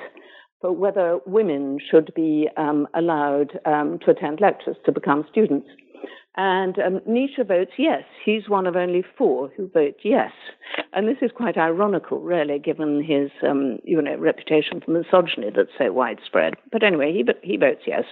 for 0.62 0.72
whether 0.72 1.20
women 1.26 1.78
should 1.92 2.14
be 2.16 2.48
um, 2.58 2.88
allowed 2.96 3.60
um, 3.66 4.00
to 4.06 4.12
attend 4.12 4.40
lectures 4.40 4.78
to 4.86 4.92
become 4.92 5.26
students. 5.30 5.68
And 6.36 6.80
um, 6.80 7.02
Nietzsche 7.06 7.44
votes 7.44 7.74
yes. 7.78 8.04
He's 8.26 8.50
one 8.50 8.66
of 8.66 8.76
only 8.76 9.04
four 9.18 9.52
who 9.56 9.68
vote 9.68 9.98
yes. 10.04 10.32
And 10.94 11.08
this 11.08 11.18
is 11.22 11.32
quite 11.36 11.58
ironical, 11.58 12.20
really, 12.20 12.58
given 12.58 13.04
his 13.04 13.30
um, 13.48 13.78
you 13.84 14.02
know, 14.02 14.18
reputation 14.18 14.82
for 14.84 14.92
misogyny 14.92 15.52
that's 15.56 15.70
so 15.78 15.92
widespread. 15.92 16.56
But 16.72 16.82
anyway, 16.82 17.14
he, 17.14 17.24
he 17.48 17.58
votes 17.58 17.82
yes. 17.86 18.06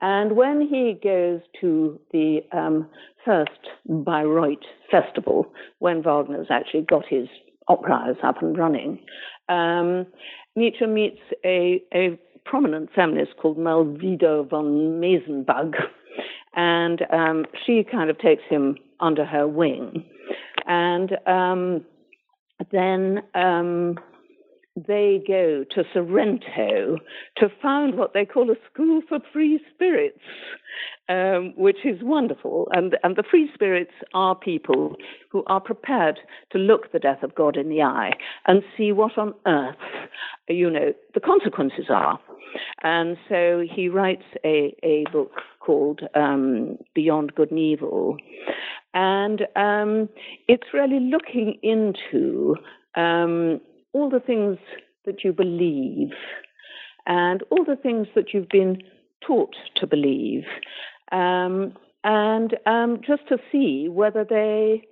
And 0.00 0.36
when 0.36 0.60
he 0.60 0.98
goes 1.02 1.40
to 1.60 1.98
the 2.12 2.40
um, 2.52 2.88
first 3.24 3.50
Bayreuth 3.88 4.58
festival, 4.90 5.52
when 5.80 6.02
Wagner's 6.02 6.46
actually 6.50 6.82
got 6.82 7.04
his 7.08 7.28
operas 7.66 8.16
up 8.22 8.40
and 8.42 8.56
running, 8.56 9.00
um, 9.48 10.06
Nietzsche 10.54 10.86
meets 10.86 11.20
a, 11.44 11.82
a 11.92 12.18
prominent 12.44 12.90
feminist 12.94 13.36
called 13.40 13.58
Malwida 13.58 14.48
von 14.48 15.00
Meysenbug, 15.00 15.74
and 16.54 17.02
um, 17.12 17.44
she 17.66 17.84
kind 17.84 18.08
of 18.10 18.18
takes 18.18 18.42
him 18.48 18.76
under 19.00 19.24
her 19.24 19.46
wing. 19.46 20.04
And 20.66 21.16
um, 21.26 21.84
then 22.70 23.22
um, 23.34 23.98
they 24.86 25.22
go 25.26 25.64
to 25.74 25.84
Sorrento 25.92 26.98
to 27.36 27.48
found 27.62 27.96
what 27.96 28.12
they 28.12 28.24
call 28.24 28.50
a 28.50 28.54
school 28.72 29.00
for 29.08 29.18
free 29.32 29.60
spirits, 29.74 30.20
um, 31.08 31.54
which 31.56 31.84
is 31.84 32.02
wonderful. 32.02 32.68
And, 32.72 32.96
and 33.02 33.16
the 33.16 33.24
free 33.28 33.50
spirits 33.54 33.92
are 34.14 34.34
people 34.34 34.96
who 35.30 35.42
are 35.46 35.60
prepared 35.60 36.20
to 36.52 36.58
look 36.58 36.92
the 36.92 36.98
death 36.98 37.22
of 37.22 37.34
God 37.34 37.56
in 37.56 37.68
the 37.68 37.82
eye 37.82 38.12
and 38.46 38.62
see 38.76 38.92
what 38.92 39.16
on 39.18 39.34
earth, 39.46 39.76
you 40.48 40.70
know, 40.70 40.92
the 41.14 41.20
consequences 41.20 41.86
are. 41.88 42.18
And 42.82 43.16
so 43.28 43.64
he 43.70 43.88
writes 43.88 44.24
a, 44.44 44.74
a 44.82 45.04
book 45.12 45.32
called 45.60 46.00
um, 46.14 46.78
Beyond 46.94 47.34
Good 47.34 47.50
and 47.50 47.60
Evil. 47.60 48.16
And 48.94 49.42
um, 49.54 50.08
it's 50.48 50.68
really 50.72 51.00
looking 51.00 51.58
into 51.62 52.56
um, 52.94 53.60
all 53.92 54.10
the 54.10 54.20
things 54.20 54.58
that 55.04 55.24
you 55.24 55.32
believe 55.32 56.10
and 57.06 57.42
all 57.50 57.64
the 57.64 57.76
things 57.76 58.06
that 58.14 58.34
you've 58.34 58.48
been 58.48 58.82
taught 59.26 59.56
to 59.76 59.86
believe, 59.86 60.44
um, 61.12 61.72
and 62.04 62.56
um, 62.66 63.00
just 63.04 63.26
to 63.28 63.38
see 63.50 63.88
whether 63.88 64.24
they 64.24 64.82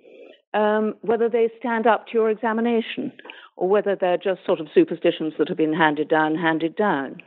um, 0.53 0.95
whether 1.01 1.29
they 1.29 1.49
stand 1.59 1.85
up 1.85 2.07
to 2.07 2.13
your 2.13 2.29
examination 2.29 3.11
or 3.55 3.67
whether 3.69 3.95
they're 3.95 4.17
just 4.17 4.45
sort 4.45 4.59
of 4.59 4.67
superstitions 4.73 5.33
that 5.37 5.47
have 5.47 5.57
been 5.57 5.73
handed 5.73 6.09
down, 6.09 6.35
handed 6.35 6.75
down. 6.75 7.17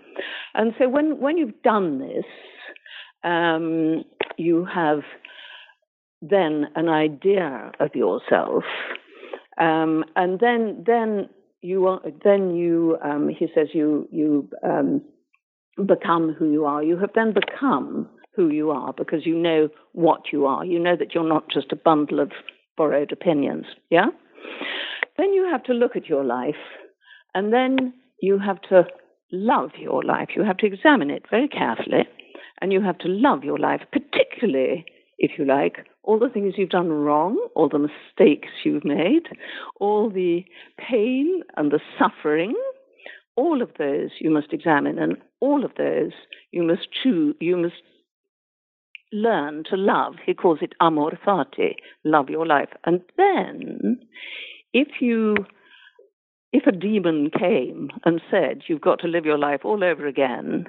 And 0.55 0.75
so 0.79 0.89
when 0.89 1.21
when 1.21 1.39
you've 1.39 1.63
done 1.63 1.99
this, 1.99 2.25
um, 3.25 4.05
you 4.37 4.65
have 4.65 5.01
then 6.23 6.67
an 6.75 6.89
idea 6.89 7.73
of 7.81 7.95
yourself, 7.95 8.65
um, 9.59 10.05
and 10.17 10.41
then 10.41 10.85
then 10.87 11.29
you 11.63 11.87
are, 11.87 12.01
then 12.25 12.55
you, 12.55 12.99
um, 13.03 13.29
he 13.29 13.47
says, 13.55 13.69
you, 13.73 14.09
you 14.11 14.49
um, 14.63 15.03
become 15.87 16.35
who 16.39 16.51
you 16.51 16.65
are. 16.65 16.83
You 16.83 16.99
have 16.99 17.11
then 17.15 17.35
become 17.35 18.09
who 18.35 18.49
you 18.49 18.71
are 18.71 18.93
because 18.93 19.27
you 19.27 19.37
know 19.37 19.69
what 19.93 20.33
you 20.33 20.47
are. 20.47 20.65
You 20.65 20.79
know 20.79 20.97
that 20.97 21.15
you're 21.15 21.29
not 21.29 21.51
just 21.53 21.73
a 21.73 21.77
bundle 21.77 22.21
of 22.21 22.33
borrowed 22.77 23.13
opinions. 23.13 23.67
Yeah? 23.91 24.07
Then 25.17 25.33
you 25.33 25.49
have 25.51 25.63
to 25.65 25.73
look 25.73 25.97
at 25.97 26.07
your 26.07 26.25
life 26.25 26.55
and 27.35 27.53
then 27.53 27.93
you 28.23 28.39
have 28.39 28.61
to 28.63 28.85
love 29.33 29.71
your 29.79 30.03
life. 30.03 30.31
You 30.35 30.45
have 30.45 30.59
to 30.59 30.67
examine 30.67 31.11
it 31.11 31.25
very 31.31 31.49
carefully 31.49 32.09
and 32.61 32.73
you 32.73 32.81
have 32.83 32.99
to 32.99 33.09
love 33.09 33.45
your 33.45 33.59
life, 33.59 33.83
particularly, 33.93 34.85
if 35.19 35.33
you 35.39 35.45
like, 35.45 35.87
all 36.03 36.19
the 36.19 36.29
things 36.29 36.55
you've 36.57 36.71
done 36.71 36.91
wrong, 36.91 37.39
all 37.55 37.69
the 37.69 37.79
mistakes 37.79 38.49
you've 38.65 38.85
made, 38.85 39.29
all 39.81 40.11
the 40.11 40.45
pain 40.79 41.43
and 41.57 41.71
the 41.71 41.81
suffering, 41.99 42.55
all 43.37 43.63
of 43.63 43.71
those 43.79 44.11
you 44.19 44.31
must 44.31 44.53
examine, 44.53 44.99
and 44.99 45.17
all 45.41 45.65
of 45.65 45.73
those 45.77 46.13
you 46.53 46.63
must 46.63 46.89
choose, 47.03 47.35
you 47.41 47.57
must 47.57 47.83
learn 49.13 49.65
to 49.71 49.77
love. 49.77 50.15
He 50.25 50.35
calls 50.35 50.59
it 50.63 50.75
amor 50.81 51.19
fati, 51.27 51.75
love 52.05 52.31
your 52.31 52.47
life. 52.47 52.71
And 52.85 53.01
then, 53.17 54.01
if 54.73 55.01
you 55.01 55.37
if 56.53 56.67
a 56.67 56.73
demon 56.73 57.31
came 57.31 57.91
and 58.05 58.21
said, 58.31 58.63
You've 58.67 58.81
got 58.81 58.99
to 59.01 59.09
live 59.09 59.25
your 59.25 59.39
life 59.39 59.61
all 59.65 59.85
over 59.85 60.07
again, 60.07 60.67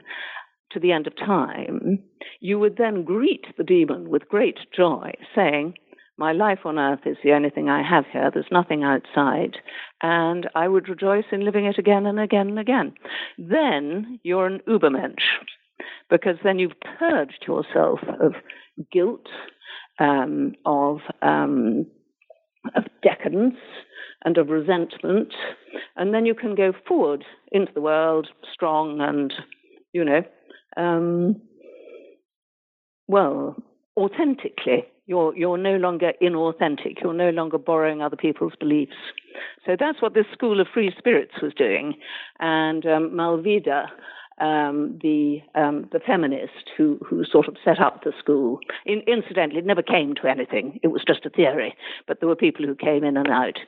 to 0.74 0.80
the 0.80 0.92
end 0.92 1.08
of 1.08 1.16
time, 1.16 2.00
you 2.40 2.60
would 2.60 2.78
then 2.78 3.04
greet 3.04 3.46
the 3.58 3.64
demon 3.64 4.10
with 4.10 4.28
great 4.30 4.60
joy, 4.76 5.12
saying, 5.36 5.76
My 6.18 6.32
life 6.32 6.60
on 6.66 6.80
earth 6.80 7.02
is 7.06 7.18
the 7.24 7.34
only 7.34 7.50
thing 7.50 7.70
I 7.70 7.88
have 7.88 8.06
here. 8.12 8.30
There's 8.34 8.46
nothing 8.52 8.84
outside. 8.84 9.58
And 10.02 10.50
I 10.56 10.68
would 10.68 10.90
rejoice 10.90 11.26
in 11.32 11.46
living 11.46 11.66
it 11.66 11.78
again 11.78 12.06
and 12.06 12.20
again 12.20 12.50
and 12.50 12.60
again. 12.60 12.94
Then 13.38 14.20
you're 14.24 14.48
an 14.48 14.62
Ubermensch, 14.68 15.24
because 16.10 16.38
then 16.44 16.60
you've 16.60 16.80
purged 17.00 17.46
yourself 17.48 18.00
of 18.20 18.34
guilt, 18.92 19.28
um, 20.00 20.54
of, 20.66 21.00
um, 21.22 21.86
of 22.76 22.84
decadence, 23.04 23.56
and 24.24 24.38
of 24.38 24.50
resentment. 24.50 25.34
And 25.96 26.14
then 26.14 26.26
you 26.26 26.36
can 26.36 26.56
go 26.56 26.74
forward 26.88 27.24
into 27.52 27.72
the 27.74 27.82
world 27.82 28.28
strong 28.54 29.02
and, 29.02 29.34
you 29.94 30.04
know, 30.04 30.22
um, 30.78 31.42
well, 33.08 33.56
authentically. 33.98 34.86
You're, 35.08 35.36
you're 35.36 35.58
no 35.58 35.76
longer 35.76 36.14
inauthentic. 36.22 37.02
You're 37.04 37.14
no 37.14 37.32
longer 37.32 37.58
borrowing 37.58 38.02
other 38.02 38.16
people's 38.16 38.54
beliefs. 38.58 38.96
So 39.66 39.76
that's 39.78 40.02
what 40.02 40.14
this 40.14 40.28
school 40.32 40.62
of 40.62 40.68
free 40.74 40.94
spirits 40.98 41.34
was 41.42 41.54
doing. 41.54 41.96
And 42.40 42.86
um, 42.86 43.12
Malwida, 43.12 43.88
um, 44.42 44.98
the 45.02 45.40
um, 45.56 45.88
the 45.92 46.00
feminist 46.00 46.72
who 46.76 47.00
who 47.08 47.24
sort 47.26 47.48
of 47.48 47.56
set 47.64 47.80
up 47.80 48.04
the 48.04 48.12
school. 48.18 48.60
In, 48.86 49.02
incidentally, 49.08 49.60
it 49.60 49.66
never 49.66 49.84
came 49.84 50.16
to 50.16 50.28
anything. 50.28 50.80
It 50.82 50.88
was 50.88 51.04
just 51.06 51.26
a 51.26 51.30
theory, 51.30 51.76
but 52.08 52.20
there 52.20 52.30
were 52.30 52.36
people 52.36 52.66
who 52.66 52.76
came 52.76 53.04
in 53.04 53.18
and 53.18 53.30
out, 53.30 53.60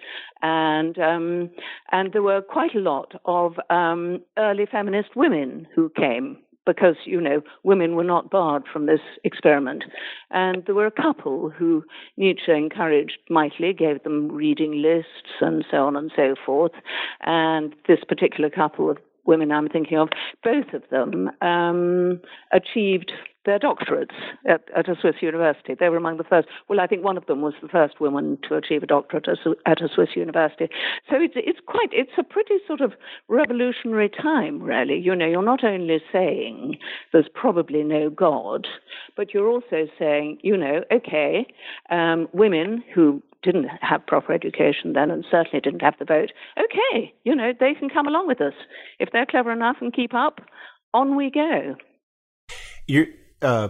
and 0.41 0.97
um, 0.97 1.49
and 1.91 2.11
there 2.11 2.23
were 2.23 2.41
quite 2.41 2.73
a 2.75 2.79
lot 2.79 3.13
of 3.25 3.59
um, 3.69 4.21
early 4.37 4.65
feminist 4.65 5.15
women 5.15 5.67
who 5.75 5.91
came 5.95 6.37
because, 6.65 6.95
you 7.05 7.19
know, 7.19 7.41
women 7.63 7.95
were 7.95 8.03
not 8.03 8.29
barred 8.29 8.63
from 8.71 8.85
this 8.85 9.01
experiment. 9.23 9.83
And 10.31 10.63
there 10.65 10.75
were 10.75 10.85
a 10.85 10.91
couple 10.91 11.49
who 11.49 11.83
Nietzsche 12.17 12.51
encouraged 12.51 13.17
mightily, 13.29 13.73
gave 13.73 14.03
them 14.03 14.31
reading 14.31 14.81
lists 14.81 15.41
and 15.41 15.65
so 15.69 15.85
on 15.85 15.95
and 15.95 16.11
so 16.15 16.35
forth. 16.45 16.73
And 17.21 17.75
this 17.87 17.99
particular 18.07 18.49
couple 18.49 18.89
of 18.89 18.97
women 19.25 19.51
I'm 19.51 19.69
thinking 19.69 19.97
of, 19.97 20.09
both 20.43 20.73
of 20.73 20.83
them 20.89 21.31
um, 21.41 22.19
achieved 22.51 23.11
their 23.45 23.59
doctorates 23.59 24.15
at, 24.47 24.63
at, 24.75 24.87
a 24.87 24.95
Swiss 24.99 25.15
university. 25.21 25.75
They 25.77 25.89
were 25.89 25.97
among 25.97 26.17
the 26.17 26.23
first. 26.23 26.47
Well, 26.69 26.79
I 26.79 26.87
think 26.87 27.03
one 27.03 27.17
of 27.17 27.25
them 27.25 27.41
was 27.41 27.53
the 27.61 27.67
first 27.67 27.99
woman 27.99 28.37
to 28.47 28.55
achieve 28.55 28.83
a 28.83 28.87
doctorate 28.87 29.27
at 29.65 29.81
a 29.81 29.89
Swiss 29.93 30.09
university. 30.15 30.69
So 31.09 31.17
it's 31.19 31.33
it's 31.35 31.59
quite 31.65 31.89
it's 31.91 32.11
a 32.17 32.23
pretty 32.23 32.55
sort 32.65 32.81
of 32.81 32.93
revolutionary 33.27 34.09
time, 34.09 34.61
really. 34.61 34.97
You 34.97 35.15
know, 35.15 35.27
you're 35.27 35.43
not 35.43 35.63
only 35.63 36.01
saying 36.11 36.77
there's 37.11 37.29
probably 37.33 37.83
no 37.83 38.09
God, 38.09 38.67
but 39.17 39.33
you're 39.33 39.49
also 39.49 39.87
saying, 39.99 40.37
you 40.41 40.55
know, 40.55 40.83
okay, 40.91 41.45
um, 41.89 42.27
women 42.31 42.83
who 42.93 43.21
didn't 43.43 43.67
have 43.81 44.05
proper 44.05 44.33
education 44.33 44.93
then 44.93 45.11
and 45.11 45.25
certainly 45.29 45.59
didn't 45.59 45.81
have 45.81 45.95
the 45.99 46.05
vote, 46.05 46.31
okay, 46.57 47.13
you 47.23 47.35
know, 47.35 47.51
they 47.59 47.73
can 47.73 47.89
come 47.89 48.07
along 48.07 48.27
with 48.27 48.41
us. 48.41 48.53
If 48.99 49.09
they're 49.11 49.25
clever 49.25 49.51
enough 49.51 49.77
and 49.81 49.93
keep 49.93 50.13
up, 50.13 50.41
on 50.93 51.15
we 51.15 51.29
go. 51.29 51.75
You're 52.87 53.07
uh, 53.41 53.69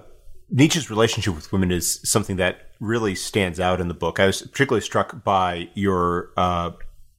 Nietzsche's 0.50 0.90
relationship 0.90 1.36
with 1.36 1.52
women 1.52 1.72
is 1.72 2.00
something 2.04 2.36
that 2.38 2.70
really 2.80 3.16
stands 3.16 3.60
out 3.60 3.80
in 3.80 3.88
the 3.88 3.94
book. 3.94 4.20
I 4.20 4.26
was 4.26 4.42
particularly 4.42 4.82
struck 4.82 5.24
by 5.24 5.70
your 5.74 6.30
uh, 6.38 6.72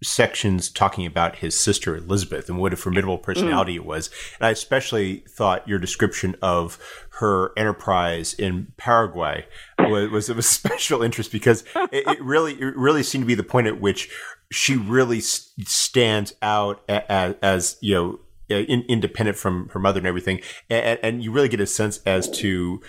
sections 0.04 0.68
talking 0.68 1.06
about 1.06 1.36
his 1.36 1.58
sister 1.58 1.96
Elizabeth 1.96 2.48
and 2.48 2.58
what 2.58 2.72
a 2.72 2.76
formidable 2.76 3.18
personality 3.18 3.74
mm. 3.74 3.76
it 3.76 3.84
was. 3.84 4.10
And 4.38 4.46
I 4.46 4.50
especially 4.50 5.24
thought 5.28 5.66
your 5.68 5.78
description 5.78 6.36
of 6.42 6.78
her 7.20 7.52
enterprise 7.56 8.34
in 8.34 8.72
Paraguay 8.76 9.46
was, 9.78 10.10
was 10.10 10.28
of 10.28 10.38
a 10.38 10.42
special 10.58 11.02
interest 11.02 11.32
because 11.32 11.64
it, 11.92 12.06
it, 12.06 12.22
really 12.22 12.54
it 12.54 12.76
really 12.76 13.02
seemed 13.02 13.22
to 13.22 13.26
be 13.26 13.34
the 13.34 13.42
point 13.42 13.66
at 13.66 13.80
which 13.80 14.10
she 14.50 14.76
really 14.76 15.20
stands 15.20 16.34
out 16.42 16.82
as, 16.88 17.34
as 17.42 17.76
you 17.80 17.94
know 17.94 18.20
in, 18.48 18.82
independent 18.88 19.38
from 19.38 19.68
her 19.70 19.78
mother 19.78 19.98
and 19.98 20.06
everything, 20.06 20.40
and, 20.68 20.98
and, 21.02 21.24
you 21.24 21.32
really 21.32 21.48
get 21.48 21.60
a 21.60 21.66
sense 21.66 22.00
as 22.04 22.30
to 22.30 22.82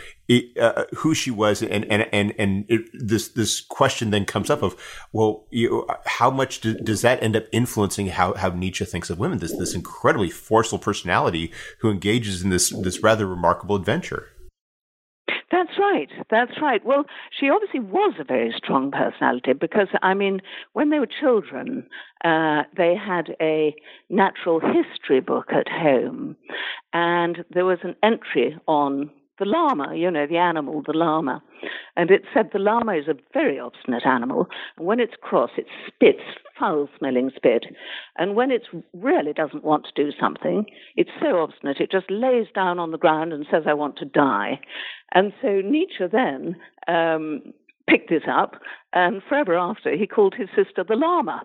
uh, 0.59 0.83
who 0.95 1.13
she 1.13 1.31
was, 1.31 1.61
and 1.61 1.85
and 1.85 2.07
and 2.11 2.33
and 2.37 2.65
it, 2.67 2.81
this 2.93 3.29
this 3.29 3.61
question 3.61 4.09
then 4.09 4.25
comes 4.25 4.49
up 4.49 4.63
of, 4.63 4.75
well, 5.13 5.45
you, 5.51 5.87
how 6.05 6.29
much 6.29 6.61
do, 6.61 6.73
does 6.73 7.01
that 7.01 7.21
end 7.21 7.35
up 7.35 7.45
influencing 7.51 8.07
how 8.07 8.33
how 8.33 8.49
Nietzsche 8.49 8.85
thinks 8.85 9.09
of 9.09 9.19
women? 9.19 9.39
This 9.39 9.55
this 9.55 9.73
incredibly 9.73 10.29
forceful 10.29 10.79
personality 10.79 11.53
who 11.79 11.89
engages 11.89 12.41
in 12.43 12.49
this 12.49 12.69
this 12.69 13.01
rather 13.01 13.25
remarkable 13.25 13.75
adventure. 13.75 14.29
That's 15.51 15.77
right. 15.79 16.09
That's 16.29 16.59
right. 16.61 16.83
Well, 16.85 17.05
she 17.31 17.49
obviously 17.49 17.79
was 17.79 18.15
a 18.19 18.23
very 18.23 18.51
strong 18.57 18.91
personality 18.91 19.53
because, 19.53 19.87
I 20.01 20.13
mean, 20.13 20.41
when 20.73 20.89
they 20.89 20.99
were 20.99 21.07
children, 21.07 21.87
uh, 22.23 22.63
they 22.75 22.95
had 22.95 23.35
a 23.39 23.75
natural 24.09 24.59
history 24.59 25.19
book 25.19 25.47
at 25.51 25.67
home, 25.69 26.35
and 26.93 27.45
there 27.51 27.65
was 27.65 27.79
an 27.83 27.95
entry 28.01 28.57
on 28.67 29.11
the 29.39 29.45
llama, 29.45 29.95
you 29.95 30.09
know, 30.09 30.25
the 30.27 30.37
animal, 30.37 30.81
the 30.85 30.93
llama. 30.93 31.41
And 31.95 32.11
it 32.11 32.23
said 32.33 32.49
the 32.51 32.59
llama 32.59 32.93
is 32.93 33.07
a 33.07 33.15
very 33.33 33.59
obstinate 33.59 34.05
animal. 34.05 34.47
And 34.77 34.85
when 34.85 34.99
it's 34.99 35.13
cross, 35.21 35.51
it 35.57 35.65
spits 35.87 36.23
foul 36.59 36.89
smelling 36.97 37.31
spit. 37.35 37.65
And 38.17 38.35
when 38.35 38.51
it 38.51 38.63
really 38.93 39.33
doesn't 39.33 39.63
want 39.63 39.85
to 39.85 40.03
do 40.03 40.11
something, 40.19 40.65
it's 40.95 41.09
so 41.21 41.39
obstinate, 41.39 41.79
it 41.79 41.91
just 41.91 42.09
lays 42.09 42.47
down 42.53 42.79
on 42.79 42.91
the 42.91 42.97
ground 42.97 43.33
and 43.33 43.45
says, 43.51 43.63
I 43.67 43.73
want 43.73 43.97
to 43.97 44.05
die. 44.05 44.59
And 45.13 45.33
so 45.41 45.61
Nietzsche 45.61 46.05
then 46.11 46.55
um, 46.87 47.41
picked 47.89 48.09
this 48.09 48.23
up, 48.29 48.55
and 48.93 49.21
forever 49.27 49.57
after, 49.57 49.95
he 49.95 50.07
called 50.07 50.35
his 50.37 50.49
sister 50.55 50.83
the 50.87 50.95
llama. 50.95 51.43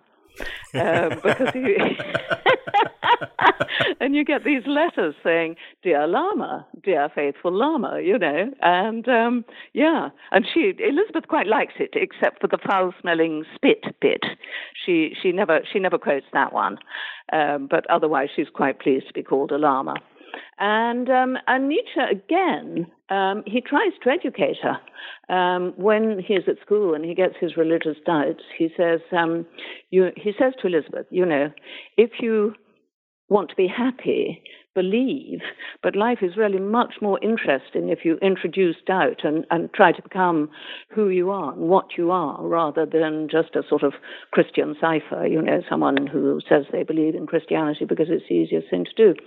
Uh, 0.75 1.09
because 1.23 1.53
he 1.53 1.77
and 4.01 4.14
you 4.14 4.25
get 4.25 4.45
these 4.45 4.62
letters 4.66 5.14
saying, 5.23 5.57
"Dear 5.83 6.07
Lama, 6.07 6.66
dear 6.83 7.09
faithful 7.14 7.53
Lama," 7.53 8.01
you 8.03 8.19
know, 8.19 8.51
and 8.62 9.09
um, 9.09 9.45
yeah, 9.73 10.11
and 10.31 10.47
she 10.53 10.73
Elizabeth 10.79 11.29
quite 11.29 11.47
likes 11.47 11.75
it, 11.79 11.90
except 11.95 12.40
for 12.40 12.47
the 12.47 12.59
foul-smelling 12.66 13.45
spit 13.55 13.85
bit. 14.01 14.25
She 14.85 15.14
she 15.21 15.33
never 15.33 15.61
she 15.71 15.79
never 15.79 15.99
quotes 15.99 16.27
that 16.33 16.53
one, 16.53 16.79
um, 17.33 17.69
but 17.71 17.88
otherwise 17.90 18.29
she's 18.35 18.49
quite 18.53 18.81
pleased 18.81 19.09
to 19.09 19.12
be 19.12 19.23
called 19.23 19.53
a 19.53 19.59
llama. 19.59 19.97
And, 20.59 21.09
um, 21.09 21.37
and 21.47 21.69
Nietzsche, 21.69 22.01
again, 22.11 22.87
um, 23.09 23.43
he 23.47 23.61
tries 23.61 23.93
to 24.05 24.11
educate 24.11 24.57
her. 24.62 24.79
Um, 25.35 25.73
when 25.77 26.21
is 26.29 26.45
at 26.49 26.61
school 26.64 26.95
and 26.95 27.05
he 27.05 27.14
gets 27.14 27.35
his 27.40 27.57
religious 27.57 27.97
doubts, 28.05 28.43
he 28.57 28.69
says, 28.77 29.01
um, 29.16 29.47
you, 29.90 30.11
he 30.16 30.33
says 30.38 30.53
to 30.61 30.69
Elizabeth, 30.69 31.07
you 31.11 31.25
know, 31.25 31.51
if 31.97 32.11
you 32.21 32.55
want 33.29 33.49
to 33.49 33.57
be 33.57 33.69
happy, 33.69 34.43
believe, 34.75 35.40
but 35.83 35.97
life 35.97 36.19
is 36.21 36.37
really 36.37 36.59
much 36.59 36.95
more 37.01 37.19
interesting 37.23 37.88
if 37.88 38.01
you 38.05 38.19
introduce 38.19 38.77
doubt 38.87 39.25
and, 39.25 39.45
and 39.51 39.73
try 39.73 39.93
to 39.93 40.03
become 40.03 40.49
who 40.95 41.09
you 41.09 41.31
are 41.31 41.53
and 41.53 41.62
what 41.62 41.87
you 41.97 42.11
are 42.11 42.40
rather 42.47 42.87
than 42.87 43.29
just 43.31 43.57
a 43.57 43.62
sort 43.69 43.83
of 43.83 43.95
Christian 44.33 44.75
cipher, 44.81 45.27
you 45.27 45.43
know, 45.43 45.62
someone 45.69 46.07
who 46.07 46.40
says 46.49 46.64
they 46.71 46.83
believe 46.83 47.14
in 47.14 47.27
Christianity 47.27 47.85
because 47.85 48.07
it's 48.11 48.25
the 48.29 48.35
easiest 48.35 48.69
thing 48.71 48.85
to 48.85 48.95
do. 49.14 49.21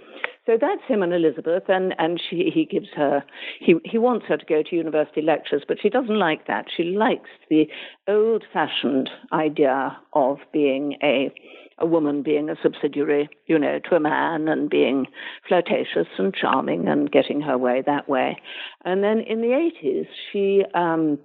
So 0.46 0.58
that's 0.60 0.82
him 0.88 1.02
and 1.02 1.14
Elizabeth, 1.14 1.64
and, 1.70 1.96
and 1.98 2.22
she, 2.30 2.52
he 2.54 2.66
gives 2.66 2.90
her, 2.96 3.24
he, 3.62 3.76
he 3.86 3.98
wants 3.98 4.26
her 4.28 4.36
to 4.36 4.46
go 4.46 4.62
to 4.62 4.76
university 4.76 5.22
lectures, 5.22 5.64
but 5.66 5.78
she 5.82 5.90
doesn't 5.90 6.20
like 6.20 6.48
that. 6.48 6.66
She 6.76 6.84
likes 6.84 7.30
the 7.50 7.66
old 8.10 8.44
fashioned 8.52 9.10
idea 9.32 9.98
of 10.14 10.40
being 10.52 10.98
a 11.02 11.34
a 11.80 11.86
woman 11.86 12.22
being 12.22 12.50
a 12.50 12.56
subsidiary, 12.62 13.30
you 13.48 13.58
know, 13.58 13.80
to 13.90 13.96
a 13.96 14.00
man 14.00 14.48
and 14.48 14.70
being 14.70 15.08
flirtatious 15.48 16.08
and 16.18 16.34
charming 16.34 16.88
and 16.88 17.12
getting 17.12 17.42
her 17.42 17.58
way 17.58 17.82
that 17.86 18.08
way. 18.08 18.38
And 18.86 19.04
then 19.04 19.20
in 19.20 19.42
the 19.42 19.70
80s, 19.84 20.08
she, 20.32 20.64
um, 20.76 21.20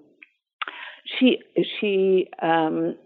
she, 1.18 1.38
she, 1.80 2.28
um, 2.42 2.96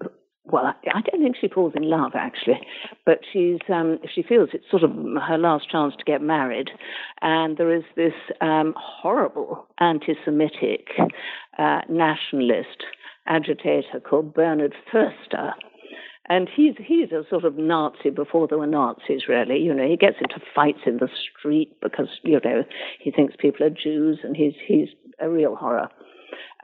well, 0.44 0.64
I 0.66 1.00
don't 1.00 1.22
think 1.22 1.36
she 1.40 1.48
falls 1.48 1.72
in 1.76 1.88
love 1.88 2.12
actually, 2.14 2.60
but 3.06 3.20
she's 3.32 3.60
um, 3.68 3.98
she 4.12 4.22
feels 4.22 4.48
it's 4.52 4.68
sort 4.70 4.82
of 4.82 4.90
her 4.90 5.38
last 5.38 5.70
chance 5.70 5.94
to 5.96 6.04
get 6.04 6.20
married, 6.20 6.70
and 7.20 7.56
there 7.56 7.74
is 7.74 7.84
this 7.94 8.14
um, 8.40 8.74
horrible 8.76 9.66
anti-Semitic 9.78 10.88
uh, 11.58 11.80
nationalist 11.88 12.84
agitator 13.26 14.00
called 14.00 14.34
Bernhard 14.34 14.74
Förster, 14.92 15.52
and 16.28 16.48
he's 16.54 16.74
he's 16.84 17.12
a 17.12 17.22
sort 17.30 17.44
of 17.44 17.56
Nazi 17.56 18.10
before 18.10 18.48
there 18.48 18.58
were 18.58 18.66
Nazis, 18.66 19.28
really. 19.28 19.58
You 19.58 19.72
know, 19.72 19.86
he 19.86 19.96
gets 19.96 20.16
into 20.20 20.44
fights 20.54 20.80
in 20.86 20.96
the 20.96 21.08
street 21.38 21.76
because 21.80 22.08
you 22.24 22.40
know 22.44 22.64
he 23.00 23.12
thinks 23.12 23.34
people 23.38 23.64
are 23.64 23.70
Jews, 23.70 24.18
and 24.24 24.36
he's 24.36 24.54
he's 24.66 24.88
a 25.20 25.30
real 25.30 25.54
horror. 25.54 25.88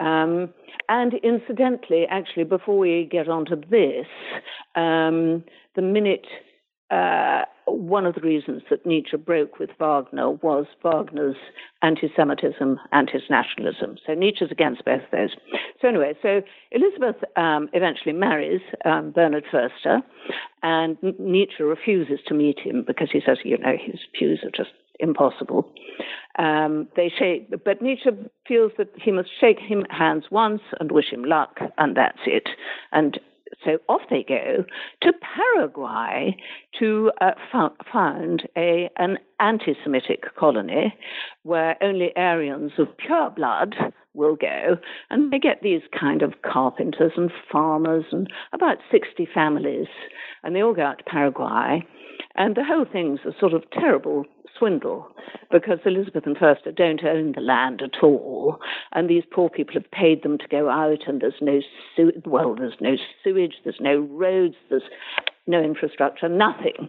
Um, 0.00 0.50
and 0.88 1.14
incidentally, 1.22 2.06
actually, 2.08 2.44
before 2.44 2.78
we 2.78 3.08
get 3.10 3.28
on 3.28 3.44
to 3.46 3.56
this, 3.56 4.06
um, 4.74 5.44
the 5.74 5.82
minute 5.82 6.26
uh, 6.90 7.42
one 7.66 8.06
of 8.06 8.14
the 8.14 8.20
reasons 8.22 8.62
that 8.70 8.86
Nietzsche 8.86 9.18
broke 9.18 9.58
with 9.58 9.68
Wagner 9.78 10.30
was 10.30 10.64
Wagner's 10.82 11.36
anti 11.82 12.08
Semitism 12.16 12.78
and 12.92 13.10
his 13.10 13.22
nationalism. 13.28 13.98
So 14.06 14.14
Nietzsche's 14.14 14.50
against 14.50 14.84
both 14.86 15.02
those. 15.12 15.30
So, 15.82 15.88
anyway, 15.88 16.14
so 16.22 16.40
Elizabeth 16.72 17.16
um, 17.36 17.68
eventually 17.74 18.14
marries 18.14 18.62
um, 18.86 19.10
Bernhard 19.10 19.44
Förster, 19.52 20.00
and 20.62 20.96
Nietzsche 21.18 21.62
refuses 21.62 22.20
to 22.26 22.34
meet 22.34 22.58
him 22.58 22.84
because 22.86 23.08
he 23.12 23.20
says, 23.24 23.38
you 23.44 23.58
know, 23.58 23.76
his 23.78 24.00
views 24.18 24.40
are 24.42 24.50
just 24.50 24.70
impossible. 24.98 25.72
Um, 26.38 26.88
they 26.96 27.10
shake, 27.16 27.50
but 27.64 27.82
Nietzsche 27.82 28.10
feels 28.46 28.72
that 28.78 28.88
he 29.02 29.10
must 29.10 29.30
shake 29.40 29.58
him 29.58 29.84
hands 29.90 30.24
once 30.30 30.62
and 30.78 30.92
wish 30.92 31.10
him 31.10 31.24
luck, 31.24 31.58
and 31.76 31.96
that's 31.96 32.20
it. 32.26 32.48
And 32.92 33.18
so 33.64 33.78
off 33.88 34.02
they 34.10 34.24
go 34.28 34.64
to 35.02 35.12
Paraguay 35.12 36.36
to 36.78 37.10
uh, 37.20 37.32
found 37.92 38.48
a, 38.56 38.90
an 38.96 39.18
anti 39.40 39.74
Semitic 39.82 40.34
colony 40.36 40.94
where 41.42 41.76
only 41.82 42.12
Aryans 42.16 42.72
of 42.78 42.96
pure 42.98 43.30
blood 43.30 43.74
will 44.14 44.36
go. 44.36 44.76
And 45.10 45.32
they 45.32 45.38
get 45.38 45.62
these 45.62 45.82
kind 45.98 46.22
of 46.22 46.34
carpenters 46.42 47.12
and 47.16 47.30
farmers 47.50 48.04
and 48.12 48.28
about 48.52 48.78
60 48.90 49.28
families. 49.32 49.86
And 50.42 50.54
they 50.54 50.62
all 50.62 50.74
go 50.74 50.82
out 50.82 50.98
to 50.98 51.04
Paraguay. 51.04 51.86
And 52.34 52.56
the 52.56 52.64
whole 52.64 52.84
thing's 52.84 53.20
a 53.24 53.38
sort 53.38 53.52
of 53.52 53.68
terrible 53.70 54.24
swindle 54.58 55.08
because 55.50 55.78
Elizabeth 55.84 56.26
and 56.26 56.36
Förster 56.36 56.74
don't 56.74 57.04
own 57.04 57.32
the 57.32 57.40
land 57.40 57.82
at 57.82 58.02
all, 58.02 58.58
and 58.92 59.08
these 59.08 59.24
poor 59.30 59.48
people 59.48 59.74
have 59.74 59.90
paid 59.90 60.22
them 60.22 60.38
to 60.38 60.48
go 60.48 60.68
out, 60.68 61.06
and 61.06 61.20
there's 61.20 61.40
no 61.40 61.60
su- 61.96 62.12
well, 62.24 62.54
there's 62.54 62.80
no 62.80 62.96
sewage, 63.22 63.54
there's 63.64 63.80
no 63.80 63.98
roads, 63.98 64.56
there's 64.68 64.82
no 65.46 65.62
infrastructure, 65.62 66.28
nothing, 66.28 66.88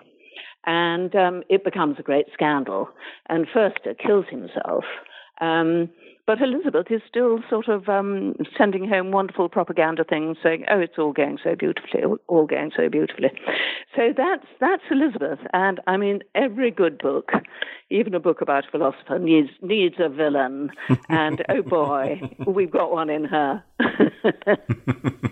and 0.65 1.15
um, 1.15 1.43
it 1.49 1.63
becomes 1.63 1.97
a 1.99 2.03
great 2.03 2.27
scandal. 2.33 2.89
And 3.27 3.47
Förster 3.47 3.97
kills 3.97 4.25
himself. 4.29 4.83
Um, 5.41 5.89
but 6.29 6.43
Elizabeth 6.43 6.91
is 6.91 7.01
still 7.09 7.39
sort 7.49 7.67
of 7.67 7.89
um, 7.89 8.35
sending 8.55 8.87
home 8.87 9.09
wonderful 9.09 9.49
propaganda 9.49 10.03
things, 10.03 10.37
saying, 10.43 10.63
"Oh, 10.69 10.79
it's 10.79 10.99
all 10.99 11.11
going 11.11 11.39
so 11.43 11.55
beautifully, 11.55 12.03
all 12.27 12.45
going 12.45 12.71
so 12.77 12.87
beautifully." 12.87 13.31
So 13.95 14.13
that's 14.15 14.45
that's 14.59 14.83
Elizabeth, 14.91 15.39
and 15.53 15.79
I 15.87 15.97
mean, 15.97 16.19
every 16.35 16.69
good 16.69 16.99
book, 16.99 17.31
even 17.89 18.13
a 18.13 18.19
book 18.19 18.41
about 18.41 18.67
a 18.67 18.69
philosopher, 18.69 19.17
needs 19.17 19.49
needs 19.63 19.95
a 19.97 20.07
villain, 20.07 20.69
and 21.09 21.43
oh 21.49 21.63
boy, 21.63 22.21
we've 22.45 22.69
got 22.69 22.91
one 22.91 23.09
in 23.09 23.23
her. 23.23 23.63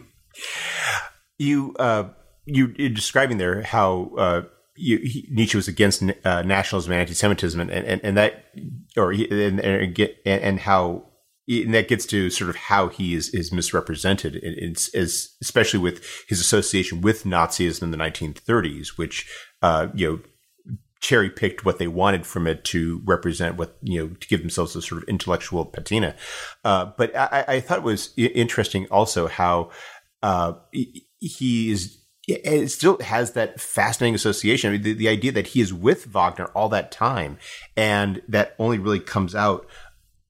you 1.37 1.75
uh, 1.77 2.05
you 2.47 2.73
you're 2.75 2.89
describing 2.89 3.37
there 3.37 3.61
how. 3.61 4.11
Uh, 4.17 4.41
you, 4.77 4.97
he, 4.99 5.27
Nietzsche 5.31 5.57
was 5.57 5.67
against 5.67 6.03
uh, 6.23 6.41
nationalism 6.43 6.93
and 6.93 7.01
anti-Semitism, 7.01 7.59
and, 7.59 7.69
and, 7.71 8.01
and 8.03 8.17
that, 8.17 8.45
or 8.95 9.11
and, 9.11 9.59
and, 9.59 9.99
and 10.25 10.59
how 10.59 11.07
and 11.49 11.73
that 11.73 11.87
gets 11.87 12.05
to 12.07 12.29
sort 12.29 12.49
of 12.49 12.55
how 12.55 12.89
he 12.89 13.13
is 13.13 13.29
is 13.29 13.53
misrepresented, 13.53 14.39
it's, 14.43 14.93
especially 15.41 15.79
with 15.79 16.03
his 16.27 16.39
association 16.41 17.01
with 17.01 17.23
Nazism 17.23 17.83
in 17.83 17.91
the 17.91 17.97
1930s, 17.97 18.97
which 18.97 19.29
uh, 19.61 19.87
you 19.93 20.11
know 20.11 20.19
cherry 20.99 21.29
picked 21.29 21.63
what 21.63 21.77
they 21.77 21.87
wanted 21.87 22.25
from 22.25 22.47
it 22.47 22.63
to 22.65 23.01
represent 23.05 23.55
what 23.55 23.77
you 23.81 23.99
know 23.99 24.15
to 24.15 24.27
give 24.27 24.41
themselves 24.41 24.75
a 24.75 24.81
sort 24.81 25.01
of 25.01 25.07
intellectual 25.07 25.63
patina. 25.63 26.15
Uh, 26.65 26.91
but 26.97 27.15
I, 27.15 27.45
I, 27.47 27.59
thought 27.59 27.79
it 27.79 27.83
was 27.83 28.13
interesting 28.17 28.87
also 28.87 29.27
how 29.27 29.71
uh, 30.23 30.53
he 30.71 31.71
is 31.71 31.96
it 32.27 32.69
still 32.69 32.99
has 32.99 33.31
that 33.31 33.59
fascinating 33.59 34.15
association. 34.15 34.69
I 34.69 34.73
mean, 34.73 34.81
the, 34.81 34.93
the, 34.93 35.07
idea 35.07 35.31
that 35.31 35.47
he 35.47 35.61
is 35.61 35.73
with 35.73 36.05
Wagner 36.05 36.47
all 36.47 36.67
that 36.69 36.91
time, 36.91 37.37
and 37.77 38.21
that 38.27 38.53
only 38.59 38.77
really 38.77 38.99
comes 38.99 39.33
out 39.33 39.65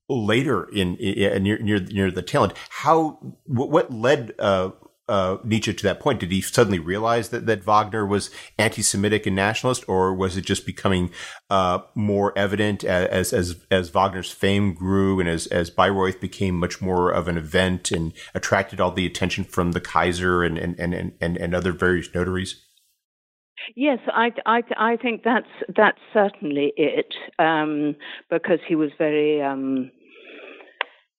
later 0.08 0.68
in, 0.72 0.96
in 0.96 1.42
near 1.42 1.58
near 1.58 1.80
near 1.80 2.10
the 2.10 2.22
tail 2.22 2.44
end. 2.44 2.54
How 2.70 3.18
what 3.46 3.92
led 3.92 4.34
uh, 4.38 4.70
uh, 5.08 5.38
Nietzsche 5.44 5.74
to 5.74 5.82
that 5.84 6.00
point? 6.00 6.20
Did 6.20 6.32
he 6.32 6.40
suddenly 6.40 6.78
realize 6.78 7.30
that, 7.30 7.46
that 7.46 7.64
Wagner 7.64 8.06
was 8.06 8.30
anti-Semitic 8.58 9.26
and 9.26 9.36
nationalist, 9.36 9.84
or 9.88 10.14
was 10.14 10.36
it 10.36 10.44
just 10.44 10.66
becoming 10.66 11.10
uh, 11.50 11.80
more 11.94 12.36
evident 12.36 12.84
as, 12.84 13.32
as 13.32 13.64
as 13.70 13.90
Wagner's 13.90 14.30
fame 14.30 14.74
grew 14.74 15.20
and 15.20 15.28
as 15.28 15.46
as 15.48 15.70
Bayreuth 15.70 16.20
became 16.20 16.54
much 16.54 16.80
more 16.80 17.10
of 17.10 17.28
an 17.28 17.36
event 17.36 17.90
and 17.90 18.12
attracted 18.34 18.80
all 18.80 18.92
the 18.92 19.06
attention 19.06 19.44
from 19.44 19.72
the 19.72 19.80
Kaiser 19.80 20.42
and 20.42 20.58
and 20.58 20.78
and 20.78 21.12
and, 21.20 21.36
and 21.36 21.54
other 21.54 21.72
various 21.72 22.14
notaries? 22.14 22.64
Yes, 23.76 23.98
I, 24.08 24.30
I, 24.46 24.62
I 24.76 24.96
think 24.96 25.22
that's 25.24 25.46
that's 25.76 25.98
certainly 26.12 26.72
it, 26.76 27.12
um, 27.38 27.96
because 28.30 28.60
he 28.66 28.74
was 28.74 28.90
very 28.98 29.42
um, 29.42 29.90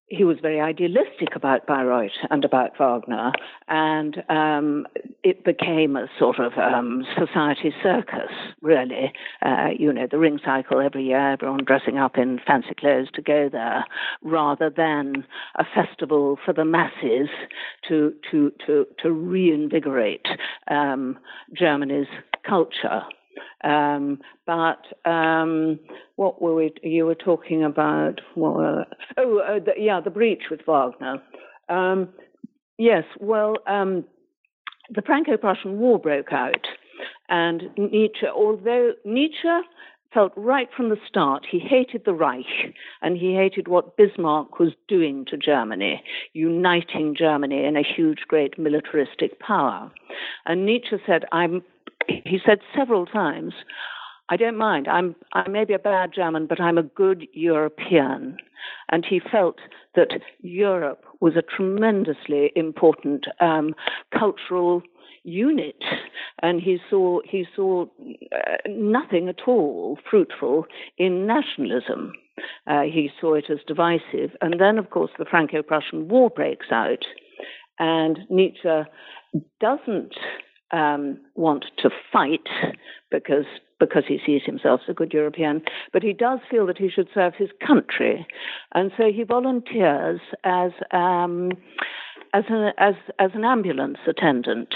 he 0.09 0.23
was 0.23 0.37
very 0.41 0.59
idealistic 0.59 1.35
about 1.35 1.67
Bayreuth 1.67 2.11
and 2.29 2.43
about 2.43 2.77
Wagner, 2.77 3.31
and 3.67 4.23
um, 4.29 4.87
it 5.23 5.43
became 5.43 5.95
a 5.95 6.07
sort 6.17 6.39
of 6.39 6.53
um, 6.57 7.05
society 7.17 7.73
circus, 7.81 8.31
really. 8.61 9.13
Uh, 9.41 9.67
you 9.77 9.93
know, 9.93 10.07
the 10.09 10.17
ring 10.17 10.39
cycle 10.43 10.81
every 10.81 11.03
year, 11.03 11.33
everyone 11.33 11.63
dressing 11.63 11.97
up 11.97 12.17
in 12.17 12.39
fancy 12.45 12.73
clothes 12.73 13.09
to 13.13 13.21
go 13.21 13.49
there, 13.49 13.85
rather 14.23 14.69
than 14.69 15.25
a 15.55 15.65
festival 15.75 16.37
for 16.43 16.53
the 16.53 16.65
masses 16.65 17.29
to 17.87 18.13
to 18.31 18.51
to 18.65 18.87
to 19.01 19.11
reinvigorate 19.11 20.27
um, 20.69 21.17
Germany's 21.53 22.07
culture. 22.43 23.03
Um, 23.63 24.19
but 24.45 24.85
um, 25.09 25.79
what 26.15 26.41
were 26.41 26.55
we? 26.55 26.73
You 26.83 27.05
were 27.05 27.15
talking 27.15 27.63
about? 27.63 28.21
Were, 28.35 28.85
oh, 29.17 29.39
uh, 29.39 29.59
the, 29.59 29.73
yeah, 29.77 29.99
the 30.01 30.09
breach 30.09 30.43
with 30.49 30.61
Wagner. 30.65 31.21
Um, 31.67 32.09
yes. 32.77 33.03
Well, 33.19 33.55
um, 33.67 34.05
the 34.89 35.01
Franco-Prussian 35.01 35.77
War 35.79 35.99
broke 35.99 36.33
out, 36.33 36.67
and 37.29 37.63
Nietzsche, 37.77 38.27
although 38.27 38.93
Nietzsche 39.05 39.61
felt 40.13 40.33
right 40.35 40.69
from 40.75 40.89
the 40.89 40.97
start 41.07 41.45
he 41.49 41.59
hated 41.59 42.03
the 42.05 42.13
Reich 42.13 42.73
and 43.01 43.17
he 43.17 43.35
hated 43.35 43.67
what 43.67 43.95
Bismarck 43.97 44.59
was 44.59 44.71
doing 44.87 45.25
to 45.25 45.37
Germany, 45.37 46.03
uniting 46.33 47.15
Germany 47.15 47.63
in 47.65 47.77
a 47.77 47.83
huge, 47.83 48.19
great 48.27 48.57
militaristic 48.57 49.39
power. 49.39 49.91
And 50.45 50.65
Nietzsche 50.65 50.97
said, 51.05 51.25
I'm 51.31 51.61
he 52.25 52.39
said 52.45 52.59
several 52.75 53.05
times, 53.05 53.53
I 54.29 54.37
don't 54.37 54.57
mind. 54.57 54.87
I'm 54.87 55.15
I 55.33 55.47
may 55.49 55.65
be 55.65 55.73
a 55.73 55.79
bad 55.79 56.11
German, 56.13 56.45
but 56.47 56.61
I'm 56.61 56.77
a 56.77 56.83
good 56.83 57.27
European. 57.33 58.37
And 58.91 59.05
he 59.05 59.19
felt 59.19 59.57
that 59.95 60.21
Europe 60.41 61.03
was 61.19 61.35
a 61.35 61.41
tremendously 61.41 62.51
important 62.55 63.25
um, 63.39 63.73
cultural 64.17 64.83
unit, 65.23 65.83
and 66.41 66.61
he 66.61 66.77
saw 66.89 67.21
he 67.25 67.45
saw 67.55 67.85
uh, 67.85 68.57
nothing 68.67 69.29
at 69.29 69.47
all 69.47 69.97
fruitful 70.09 70.65
in 70.97 71.25
nationalism. 71.25 72.13
Uh, 72.67 72.83
he 72.83 73.09
saw 73.19 73.33
it 73.33 73.45
as 73.49 73.57
divisive, 73.67 74.31
and 74.41 74.61
then, 74.61 74.77
of 74.77 74.91
course, 74.91 75.11
the 75.17 75.25
Franco-Prussian 75.25 76.07
War 76.07 76.29
breaks 76.29 76.67
out, 76.71 77.03
and 77.79 78.19
Nietzsche 78.29 78.83
doesn't 79.59 80.15
um, 80.71 81.19
want 81.35 81.65
to 81.79 81.89
fight 82.11 82.47
because 83.11 83.45
because 83.79 84.03
he 84.07 84.19
sees 84.25 84.41
himself 84.45 84.81
as 84.83 84.91
a 84.91 84.93
good 84.93 85.13
European, 85.13 85.61
but 85.93 86.03
he 86.03 86.11
does 86.11 86.39
feel 86.51 86.65
that 86.65 86.77
he 86.77 86.89
should 86.89 87.07
serve 87.13 87.33
his 87.35 87.49
country, 87.65 88.27
and 88.73 88.91
so 88.97 89.11
he 89.11 89.23
volunteers 89.23 90.19
as 90.43 90.71
um, 90.91 91.51
as 92.33 92.43
an 92.49 92.73
as 92.77 92.95
as 93.19 93.31
an 93.33 93.45
ambulance 93.45 93.97
attendant 94.07 94.73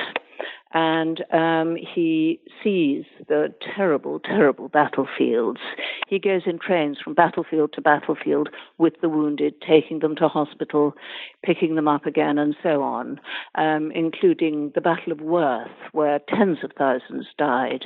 and 0.73 1.23
um, 1.31 1.75
he 1.75 2.39
sees 2.63 3.05
the 3.27 3.53
terrible, 3.75 4.19
terrible 4.19 4.69
battlefields. 4.69 5.59
He 6.07 6.19
goes 6.19 6.41
in 6.45 6.59
trains 6.59 6.97
from 7.03 7.13
battlefield 7.13 7.73
to 7.73 7.81
battlefield 7.81 8.49
with 8.77 8.93
the 9.01 9.09
wounded, 9.09 9.55
taking 9.61 9.99
them 9.99 10.15
to 10.15 10.27
hospital, 10.27 10.95
picking 11.43 11.75
them 11.75 11.87
up 11.87 12.05
again, 12.05 12.37
and 12.37 12.55
so 12.63 12.81
on, 12.81 13.19
um, 13.55 13.91
including 13.93 14.71
the 14.73 14.81
Battle 14.81 15.11
of 15.11 15.19
Wörth, 15.19 15.69
where 15.91 16.19
tens 16.27 16.57
of 16.63 16.71
thousands 16.77 17.27
died. 17.37 17.85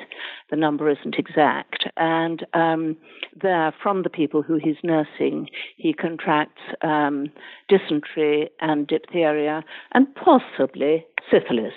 The 0.49 0.55
number 0.55 0.89
isn't 0.89 1.15
exact. 1.15 1.87
And 1.97 2.45
um, 2.53 2.95
there, 3.41 3.73
from 3.83 4.03
the 4.03 4.09
people 4.09 4.41
who 4.41 4.57
he's 4.57 4.77
nursing, 4.83 5.49
he 5.75 5.93
contracts 5.93 6.61
um, 6.81 7.27
dysentery 7.67 8.49
and 8.61 8.87
diphtheria 8.87 9.63
and 9.91 10.07
possibly 10.15 11.05
syphilis. 11.29 11.73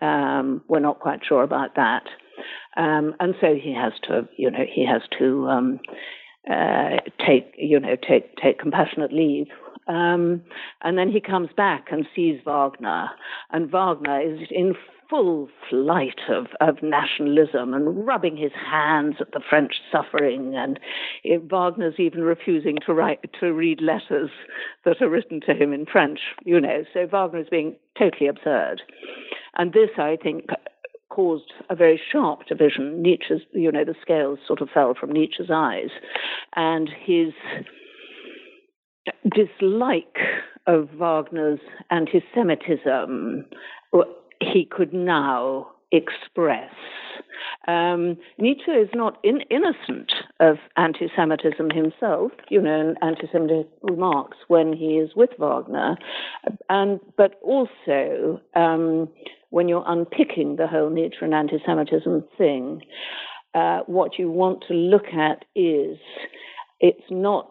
Um, 0.00 0.62
we're 0.68 0.80
not 0.80 1.00
quite 1.00 1.20
sure 1.26 1.42
about 1.42 1.76
that. 1.76 2.04
Um, 2.76 3.14
and 3.20 3.34
so 3.40 3.54
he 3.54 3.74
has 3.74 3.92
to, 4.04 4.28
you 4.36 4.50
know, 4.50 4.64
he 4.70 4.86
has 4.86 5.02
to 5.18 5.48
um, 5.48 5.80
uh, 6.50 6.96
take, 7.26 7.54
you 7.56 7.80
know, 7.80 7.96
take 7.96 8.36
take 8.36 8.58
compassionate 8.58 9.12
leave. 9.12 9.46
Um, 9.88 10.42
and 10.82 10.98
then 10.98 11.10
he 11.10 11.20
comes 11.20 11.48
back 11.56 11.86
and 11.92 12.06
sees 12.14 12.40
Wagner, 12.44 13.08
and 13.52 13.70
Wagner 13.70 14.20
is 14.20 14.48
in 14.50 14.74
full 15.08 15.48
flight 15.70 16.18
of, 16.28 16.46
of 16.60 16.82
nationalism 16.82 17.74
and 17.74 18.06
rubbing 18.06 18.36
his 18.36 18.52
hands 18.52 19.16
at 19.20 19.32
the 19.32 19.40
French 19.48 19.74
suffering. 19.92 20.54
And 20.56 20.80
Wagner's 21.48 21.94
even 21.98 22.22
refusing 22.22 22.78
to 22.86 22.92
write 22.92 23.20
to 23.40 23.52
read 23.52 23.80
letters 23.80 24.30
that 24.84 25.00
are 25.00 25.08
written 25.08 25.40
to 25.42 25.54
him 25.54 25.72
in 25.72 25.86
French. 25.86 26.20
You 26.44 26.60
know, 26.60 26.84
so 26.92 27.06
Wagner 27.06 27.40
is 27.40 27.48
being 27.48 27.76
totally 27.98 28.26
absurd. 28.26 28.82
And 29.56 29.72
this, 29.72 29.90
I 29.98 30.16
think, 30.22 30.46
caused 31.08 31.52
a 31.70 31.74
very 31.74 32.00
sharp 32.12 32.46
division. 32.46 33.02
Nietzsche's, 33.02 33.40
you 33.52 33.72
know, 33.72 33.84
the 33.84 33.94
scales 34.02 34.38
sort 34.46 34.60
of 34.60 34.68
fell 34.72 34.94
from 34.98 35.12
Nietzsche's 35.12 35.50
eyes. 35.50 35.90
And 36.54 36.90
his 37.04 37.32
dislike 39.34 40.18
of 40.66 40.88
Wagner's 40.98 41.60
anti 41.90 42.22
Semitism, 42.34 43.46
he 44.40 44.68
could 44.70 44.92
now 44.92 45.68
express. 45.92 46.72
Um, 47.68 48.16
Nietzsche 48.38 48.70
is 48.70 48.88
not 48.94 49.18
in, 49.24 49.40
innocent 49.50 50.12
of 50.40 50.56
anti 50.76 51.08
Semitism 51.16 51.70
himself, 51.70 52.32
you 52.48 52.60
know, 52.60 52.94
anti 53.02 53.26
Semitic 53.32 53.68
remarks 53.82 54.36
when 54.48 54.72
he 54.72 54.98
is 54.98 55.10
with 55.16 55.30
Wagner, 55.38 55.96
and, 56.68 57.00
but 57.16 57.40
also 57.42 58.40
um, 58.54 59.08
when 59.50 59.68
you're 59.68 59.84
unpicking 59.86 60.56
the 60.56 60.66
whole 60.66 60.90
Nietzsche 60.90 61.18
and 61.22 61.34
anti 61.34 61.58
Semitism 61.64 62.24
thing, 62.36 62.80
uh, 63.54 63.80
what 63.86 64.18
you 64.18 64.30
want 64.30 64.64
to 64.68 64.74
look 64.74 65.06
at 65.06 65.44
is 65.54 65.98
it's 66.80 67.10
not 67.10 67.48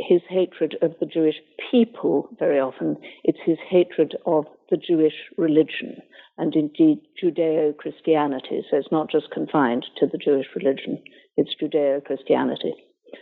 his 0.00 0.22
hatred 0.28 0.76
of 0.82 0.92
the 0.98 1.06
Jewish 1.06 1.34
people 1.70 2.28
very 2.38 2.58
often, 2.58 2.96
it's 3.22 3.38
his 3.44 3.58
hatred 3.68 4.16
of 4.26 4.46
the 4.70 4.76
Jewish 4.78 5.12
religion 5.36 5.96
and 6.38 6.54
indeed 6.54 7.00
Judeo 7.22 7.76
Christianity. 7.76 8.62
So 8.70 8.78
it's 8.78 8.90
not 8.90 9.10
just 9.10 9.30
confined 9.30 9.84
to 9.98 10.06
the 10.06 10.18
Jewish 10.18 10.46
religion, 10.56 11.02
it's 11.36 11.54
Judeo 11.60 12.02
Christianity. 12.04 12.72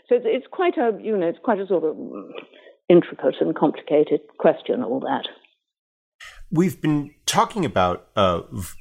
So 0.09 0.17
it's, 0.17 0.27
it's, 0.29 0.47
quite 0.51 0.77
a, 0.77 0.97
you 1.03 1.17
know, 1.17 1.27
it's 1.27 1.39
quite 1.43 1.59
a 1.59 1.67
sort 1.67 1.85
of 1.85 1.97
intricate 2.89 3.37
and 3.41 3.57
complicated 3.57 4.21
question, 4.39 4.83
all 4.83 5.01
that. 5.01 5.27
We've 6.51 6.81
been 6.81 7.15
talking 7.29 7.65
about 7.65 8.09
uh, 8.17 8.41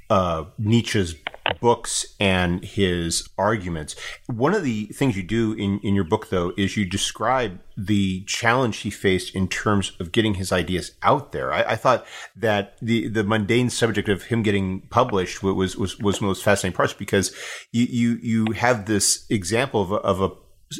uh, 0.09 0.45
Nietzsche's 0.57 1.15
books 1.59 2.15
and 2.19 2.63
his 2.63 3.27
arguments. 3.37 3.95
One 4.27 4.53
of 4.53 4.63
the 4.63 4.85
things 4.85 5.17
you 5.17 5.23
do 5.23 5.53
in, 5.53 5.79
in 5.79 5.95
your 5.95 6.03
book, 6.05 6.29
though, 6.29 6.53
is 6.57 6.77
you 6.77 6.85
describe 6.85 7.59
the 7.75 8.23
challenge 8.23 8.77
he 8.77 8.89
faced 8.89 9.35
in 9.35 9.47
terms 9.47 9.91
of 9.99 10.11
getting 10.11 10.35
his 10.35 10.51
ideas 10.51 10.93
out 11.03 11.33
there. 11.33 11.53
I, 11.53 11.63
I 11.63 11.75
thought 11.75 12.05
that 12.35 12.77
the, 12.81 13.07
the 13.09 13.23
mundane 13.23 13.69
subject 13.69 14.07
of 14.09 14.23
him 14.23 14.43
getting 14.43 14.81
published 14.89 15.43
was 15.43 15.75
was 15.75 15.99
was 15.99 16.21
most 16.21 16.43
fascinating 16.43 16.75
parts 16.75 16.93
because 16.93 17.35
you 17.71 17.85
you, 17.85 18.19
you 18.21 18.51
have 18.53 18.85
this 18.85 19.25
example 19.29 19.81
of 19.81 19.91
a, 19.91 19.95
of 19.95 20.21
a 20.21 20.31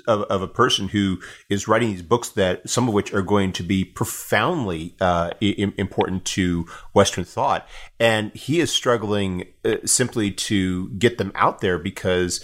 of, 0.07 0.23
of, 0.23 0.41
a 0.41 0.47
person 0.47 0.89
who 0.89 1.19
is 1.49 1.67
writing 1.67 1.89
these 1.89 2.01
books 2.01 2.29
that 2.29 2.69
some 2.69 2.87
of 2.87 2.93
which 2.93 3.13
are 3.13 3.21
going 3.21 3.51
to 3.53 3.63
be 3.63 3.83
profoundly 3.83 4.95
uh, 4.99 5.31
I- 5.41 5.73
important 5.77 6.25
to 6.25 6.65
Western 6.93 7.23
thought, 7.23 7.67
and 7.99 8.33
he 8.33 8.59
is 8.59 8.71
struggling 8.71 9.45
uh, 9.63 9.77
simply 9.85 10.31
to 10.31 10.89
get 10.89 11.17
them 11.17 11.31
out 11.35 11.61
there 11.61 11.77
because. 11.77 12.43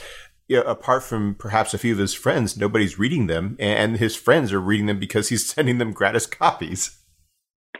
Apart 0.54 1.02
from 1.04 1.34
perhaps 1.34 1.74
a 1.74 1.80
few 1.80 1.94
of 1.94 1.98
his 1.98 2.14
friends, 2.14 2.58
nobody's 2.58 3.00
reading 3.00 3.26
them, 3.26 3.56
and 3.60 3.98
his 3.98 4.16
friends 4.16 4.52
are 4.52 4.60
reading 4.60 4.86
them 4.86 5.00
because 5.00 5.30
he's 5.30 5.50
sending 5.52 5.80
them 5.80 5.94
gratis 5.94 6.28
copies. 6.28 7.00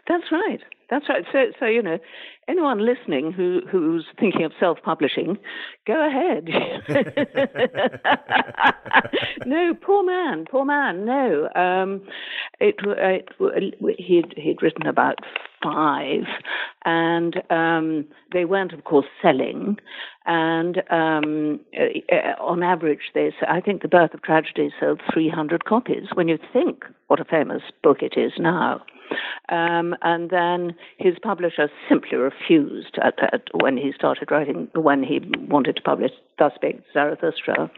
That's 0.08 0.24
right. 0.32 0.60
That's 0.90 1.08
right. 1.10 1.24
So, 1.32 1.40
so 1.60 1.66
you 1.66 1.84
know, 1.84 1.98
anyone 2.48 2.86
listening 2.86 3.32
who 3.32 3.62
who's 3.70 4.06
thinking 4.20 4.44
of 4.44 4.52
self-publishing, 4.60 5.38
go 5.88 6.08
ahead. 6.08 6.50
no, 9.46 9.74
poor 9.74 10.04
man, 10.04 10.46
poor 10.50 10.66
man. 10.66 11.06
No, 11.06 11.50
um, 11.56 12.02
it, 12.60 12.76
it 12.84 13.30
he'd 13.98 14.34
he'd 14.38 14.62
written 14.62 14.88
about 14.88 15.20
five, 15.64 16.26
and 16.86 17.42
um, 17.50 18.06
they 18.32 18.46
weren't, 18.46 18.74
of 18.74 18.84
course, 18.84 19.06
selling. 19.22 19.78
And 20.26 20.84
um, 20.90 21.60
uh, 21.78 22.42
on 22.42 22.64
average, 22.64 23.12
they 23.14 23.32
I 23.48 23.62
think 23.62 23.82
the 23.82 23.88
Birth 23.88 24.14
of 24.14 24.22
Tragedy 24.22 24.70
sold 24.80 25.02
300 25.14 25.66
copies. 25.66 26.08
When 26.14 26.28
you 26.28 26.38
think 26.52 26.86
what 27.08 27.20
a 27.20 27.26
famous 27.26 27.62
book 27.82 28.02
it 28.02 28.14
is 28.18 28.34
now. 28.38 28.82
Um, 29.50 29.96
and 30.02 30.30
then 30.30 30.74
his 30.98 31.16
publisher 31.22 31.70
simply 31.90 32.18
refused 32.18 32.98
at, 33.02 33.22
at, 33.34 33.44
when 33.54 33.78
he 33.78 33.92
started 33.96 34.32
writing, 34.32 34.70
when 34.74 35.04
he 35.04 35.20
wanted 35.48 35.76
to 35.76 35.82
publish 35.82 36.12
Thus 36.40 36.54
Spake 36.56 36.82
Zarathustra. 36.94 37.70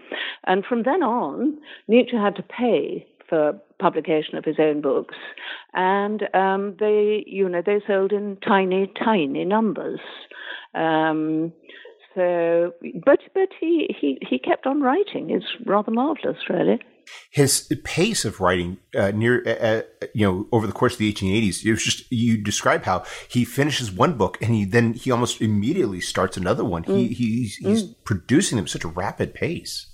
And 0.46 0.64
from 0.64 0.84
then 0.84 1.04
on, 1.04 1.58
Nietzsche 1.88 2.16
had 2.16 2.36
to 2.36 2.44
pay 2.44 3.06
for 3.28 3.60
publication 3.80 4.38
of 4.38 4.46
his 4.46 4.58
own 4.60 4.82
books, 4.82 5.16
and 5.74 6.24
um, 6.34 6.76
they, 6.80 7.24
you 7.28 7.48
know, 7.48 7.62
they 7.66 7.82
sold 7.88 8.12
in 8.12 8.38
tiny, 8.46 8.92
tiny 9.04 9.46
numbers. 9.46 10.00
Um, 10.74 11.54
so, 12.16 12.74
but 13.06 13.20
but 13.34 13.50
he, 13.60 13.94
he 14.00 14.18
he 14.22 14.40
kept 14.40 14.66
on 14.66 14.82
writing. 14.82 15.30
It's 15.30 15.46
rather 15.66 15.92
marvelous, 15.92 16.38
really. 16.50 16.80
His 17.30 17.72
pace 17.84 18.26
of 18.26 18.40
writing 18.40 18.78
uh, 18.98 19.12
near, 19.12 19.44
uh, 19.46 19.52
uh 19.52 20.08
you 20.14 20.26
know, 20.26 20.48
over 20.52 20.66
the 20.66 20.74
course 20.74 20.94
of 20.94 21.00
the 21.00 21.12
1880s, 21.14 21.64
it 21.64 21.72
was 21.72 21.84
just 21.84 22.12
you 22.12 22.38
describe 22.38 22.84
how 22.84 23.04
he 23.28 23.46
finishes 23.46 23.92
one 23.92 24.18
book 24.18 24.38
and 24.42 24.56
he 24.56 24.66
then 24.66 24.94
he 24.94 25.12
almost 25.12 25.42
immediately 25.42 26.02
starts 26.02 26.38
another 26.38 26.64
one. 26.64 26.84
Mm. 26.84 26.98
He 26.98 27.08
he's, 27.14 27.56
he's 27.58 27.84
mm. 27.84 27.96
producing 28.06 28.56
them 28.56 28.66
at 28.66 28.72
such 28.72 28.84
a 28.84 28.90
rapid 28.90 29.34
pace. 29.34 29.88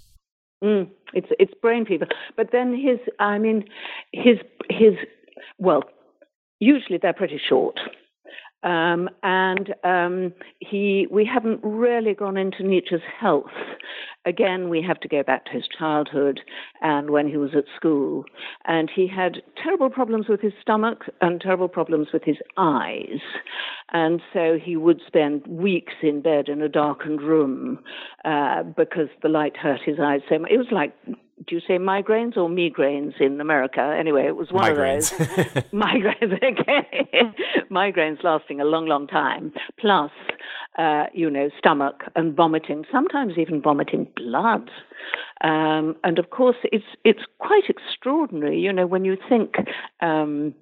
Mm. 0.64 0.90
It's 1.14 1.28
it's 1.40 1.54
brain 1.62 1.86
fever. 1.86 2.08
But 2.38 2.50
then 2.52 2.74
his, 2.74 3.00
I 3.20 3.38
mean, 3.38 3.66
his 4.14 4.38
his, 4.70 4.94
well, 5.58 5.84
usually 6.60 7.00
they're 7.02 7.14
pretty 7.14 7.40
short. 7.50 7.80
Um, 8.64 9.10
and 9.24 9.74
um, 9.84 10.34
he, 10.60 11.08
we 11.10 11.26
haven't 11.26 11.60
really 11.64 12.14
gone 12.14 12.38
into 12.38 12.64
Nietzsche's 12.64 13.02
health. 13.20 13.46
Again, 14.26 14.70
we 14.70 14.84
have 14.84 15.00
to 15.00 15.08
go 15.08 15.24
back 15.24 15.46
to 15.46 15.52
his 15.52 15.64
childhood 15.78 16.42
and 16.82 17.10
when 17.10 17.28
he 17.28 17.38
was 17.38 17.52
at 17.56 17.64
school. 17.76 18.26
And 18.66 18.90
he 18.94 19.08
had 19.08 19.42
terrible 19.62 19.90
problems 19.90 20.28
with 20.30 20.42
his 20.42 20.54
stomach 20.62 21.06
and 21.22 21.42
terrible 21.42 21.70
problems 21.70 22.10
with 22.14 22.24
his 22.24 22.38
eyes. 22.56 23.20
And 23.92 24.22
so 24.32 24.60
he 24.64 24.78
would 24.78 25.02
spend 25.08 25.48
weeks 25.48 25.94
in 26.04 26.22
bed 26.22 26.48
in 26.48 26.62
a 26.62 26.70
darkened 26.70 27.22
room 27.22 27.80
uh, 28.24 28.62
because 28.64 29.10
the 29.24 29.30
light 29.30 29.58
hurt 29.58 29.82
his 29.84 29.98
eyes 30.00 30.22
so 30.30 30.38
much. 30.38 30.52
It 30.52 30.58
was 30.58 30.68
like 30.72 30.94
do 31.48 31.56
you 31.56 31.62
say 31.68 31.78
migraines 31.78 32.38
or 32.38 32.50
migraines 32.50 33.20
in 33.20 33.40
America? 33.42 33.96
Anyway, 33.98 34.26
it 34.26 34.36
was 34.36 34.52
one 34.52 34.72
migraines. 34.72 35.12
of 35.12 35.18
those. 35.18 35.64
migraines, 35.74 36.34
okay. 36.60 37.22
migraines 37.72 38.24
lasting 38.24 38.62
a 38.62 38.66
long, 38.66 38.86
long 38.86 39.08
time, 39.08 39.52
plus, 39.80 40.12
uh, 40.78 41.06
you 41.14 41.30
know, 41.30 41.50
stomach 41.58 42.04
and 42.16 42.36
vomiting, 42.36 42.86
sometimes 42.92 43.34
even 43.38 43.62
vomiting 43.62 44.08
blood. 44.16 44.70
Um, 45.44 45.96
and 46.04 46.20
of 46.20 46.30
course, 46.30 46.58
it's 46.66 46.86
it's 47.04 47.24
quite 47.40 47.64
extraordinary, 47.70 48.60
you 48.60 48.72
know, 48.72 48.88
when 48.88 49.06
you 49.06 49.18
think. 49.28 49.56
Um, 50.02 50.54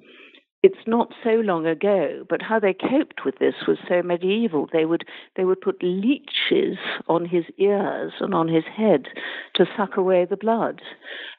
it's 0.62 0.86
not 0.86 1.14
so 1.24 1.30
long 1.30 1.66
ago, 1.66 2.26
but 2.28 2.42
how 2.42 2.60
they 2.60 2.74
coped 2.74 3.24
with 3.24 3.40
this 3.40 3.54
was 3.66 3.78
so 3.88 4.02
medieval. 4.02 4.68
They 4.72 4.84
would 4.84 5.06
they 5.38 5.46
would 5.46 5.62
put 5.62 5.82
leeches 5.82 6.78
on 7.08 7.26
his 7.26 7.46
ears 7.58 8.14
and 8.20 8.34
on 8.34 8.50
his 8.50 8.66
head 8.66 9.08
to 9.56 9.66
suck 9.78 9.96
away 9.96 10.26
the 10.26 10.36
blood, 10.36 10.82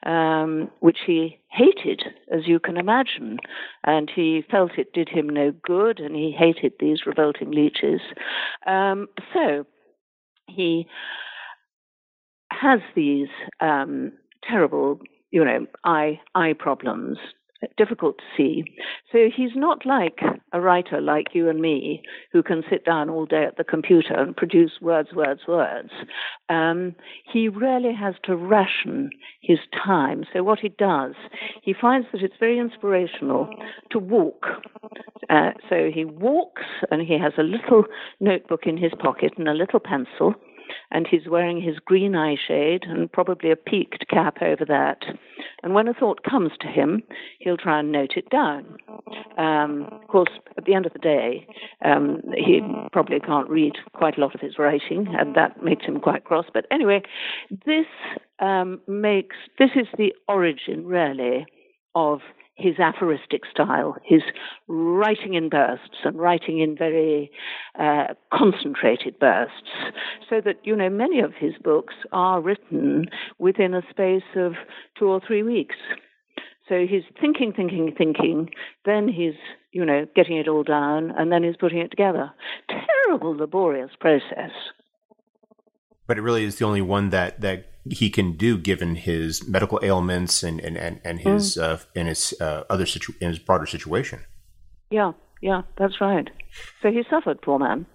um, 0.07 0.71
which 0.81 1.01
he 1.07 1.39
hated, 1.51 2.03
as 2.33 2.47
you 2.47 2.59
can 2.59 2.79
imagine, 2.79 3.39
and 3.85 4.11
he 4.15 4.43
felt 4.51 4.79
it 4.79 4.95
did 4.95 5.11
him 5.11 5.29
no 5.29 5.53
good, 5.53 6.01
and 6.01 6.17
he 6.17 6.35
hated 6.37 6.73
these 6.81 7.05
revolting 7.05 7.51
leeches. 7.51 8.01
Um, 8.67 9.07
so 9.35 9.67
he 10.47 10.87
has 12.51 12.81
these 12.97 13.29
um, 13.61 14.13
terrible, 14.49 14.99
you 15.31 15.45
know, 15.45 15.67
eye 15.85 16.21
eye 16.35 16.55
problems 16.59 17.19
difficult 17.77 18.19
to 18.19 18.25
see. 18.37 18.65
So 19.13 19.29
he's 19.35 19.55
not 19.55 19.85
like 19.85 20.21
a 20.53 20.61
writer 20.61 21.01
like 21.01 21.29
you 21.35 21.49
and 21.49 21.61
me 21.61 22.03
who 22.33 22.43
can 22.43 22.63
sit 22.71 22.85
down 22.85 23.11
all 23.11 23.27
day 23.27 23.45
at 23.45 23.57
the 23.57 23.65
computer 23.65 24.15
and 24.15 24.37
produce 24.37 24.73
words, 24.81 25.11
words, 25.15 25.43
words. 25.47 25.91
Um, 26.49 26.95
he 27.31 27.49
really 27.49 27.95
has 27.95 28.15
to 28.25 28.37
ration 28.37 29.11
his 29.43 29.59
time. 29.85 30.25
So 30.33 30.43
what 30.43 30.61
he 30.61 30.69
does, 30.71 31.15
he 31.63 31.75
finds 31.79 32.07
that 32.13 32.23
it's 32.23 32.35
very 32.41 32.59
inspirational 32.59 33.49
to 33.91 33.99
walk. 33.99 34.47
Uh, 35.29 35.51
so 35.69 35.91
he 35.93 36.05
walks 36.05 36.63
and 36.91 37.03
he 37.03 37.19
has 37.19 37.33
a 37.39 37.43
little 37.43 37.85
notebook 38.21 38.67
in 38.67 38.77
his 38.77 38.93
pocket 38.99 39.33
and 39.37 39.49
a 39.49 39.55
little 39.55 39.81
pencil 39.81 40.35
and 40.91 41.07
he's 41.07 41.29
wearing 41.29 41.61
his 41.61 41.79
green 41.79 42.15
eye 42.15 42.37
shade 42.37 42.85
and 42.87 43.11
probably 43.11 43.51
a 43.51 43.57
peaked 43.57 44.07
cap 44.09 44.39
over 44.43 44.65
that. 44.67 45.03
And 45.63 45.75
when 45.75 45.89
a 45.89 45.95
thought 45.95 46.23
comes 46.23 46.53
to 46.61 46.67
him, 46.67 47.03
he'll 47.39 47.57
try 47.57 47.81
and 47.81 47.93
note 47.93 48.13
it 48.17 48.31
down. 48.31 48.77
Um, 49.37 49.89
of 49.93 50.07
course, 50.09 50.31
at 50.57 50.65
the 50.65 50.75
end 50.75 50.87
of 50.87 50.93
the 50.93 50.99
day, 50.99 51.47
um, 51.85 52.23
he 52.37 52.61
probably 52.93 53.21
can't 53.21 53.49
read 53.49 53.75
quite 53.95 54.17
a 54.17 54.21
lot 54.21 54.35
of 54.35 54.41
his 54.41 54.59
writing, 54.59 55.07
and 55.19 55.35
that 55.35 55.63
makes 55.63 55.85
him 55.85 56.01
quite 56.01 56.25
cross. 56.25 56.47
But 56.53 56.67
anyway, 56.71 57.03
this 57.67 57.87
um, 58.39 58.81
makes 58.87 59.37
this 59.59 59.71
is 59.75 59.87
the 59.97 60.13
origin, 60.29 60.87
really, 60.87 61.47
of 61.95 62.21
his 62.61 62.79
aphoristic 62.79 63.43
style, 63.51 63.97
his 64.05 64.23
writing 64.69 65.35
in 65.35 65.49
bursts 65.49 66.05
and 66.05 66.19
writing 66.19 66.61
in 66.61 66.77
very 66.77 67.31
uh, 67.79 68.09
concentrated 68.33 69.19
bursts, 69.19 69.71
so 70.29 70.41
that, 70.45 70.57
you 70.63 70.77
know, 70.77 70.91
many 70.91 71.21
of 71.21 71.33
his 71.35 71.55
books 71.65 71.95
are 72.13 72.41
written 72.41 73.07
within 73.39 73.75
a 73.75 73.83
space 73.91 74.23
of 74.37 74.53
two 74.99 75.07
or 75.07 75.21
three 75.27 75.43
weeks. 75.43 75.77
So 76.69 76.87
he's 76.87 77.03
thinking, 77.21 77.53
thinking, 77.53 77.93
thinking, 77.97 78.51
then 78.85 79.09
he's, 79.09 79.35
you 79.73 79.85
know, 79.85 80.07
getting 80.15 80.37
it 80.37 80.47
all 80.47 80.63
down, 80.63 81.11
and 81.11 81.33
then 81.33 81.43
he's 81.43 81.57
putting 81.57 81.79
it 81.79 81.91
together. 81.91 82.31
Terrible, 82.69 83.37
laborious 83.37 83.91
process. 83.99 84.53
But 86.07 86.19
it 86.19 86.23
really 86.23 86.45
is 86.45 86.59
the 86.59 86.65
only 86.65 86.83
one 86.83 87.11
that, 87.11 87.41
that 87.41 87.70
he 87.89 88.11
can 88.11 88.37
do 88.37 88.59
given 88.59 88.95
his 88.95 89.47
medical 89.49 89.81
ailments 89.83 90.43
and 90.43 90.61
and 90.61 90.77
and, 90.77 91.01
and 91.05 91.21
his 91.21 91.57
mm. 91.57 91.63
uh, 91.63 91.79
and 91.97 92.09
his 92.09 92.35
uh, 92.41 92.65
other 92.69 92.87
situ- 92.87 93.15
in 93.21 93.29
his 93.29 93.39
broader 93.39 93.67
situation. 93.67 94.21
Yeah, 94.91 95.13
yeah, 95.41 95.63
that's 95.79 96.01
right. 96.01 96.29
So 96.83 96.91
he 96.91 97.03
suffered, 97.09 97.41
poor 97.43 97.59
man. 97.59 97.87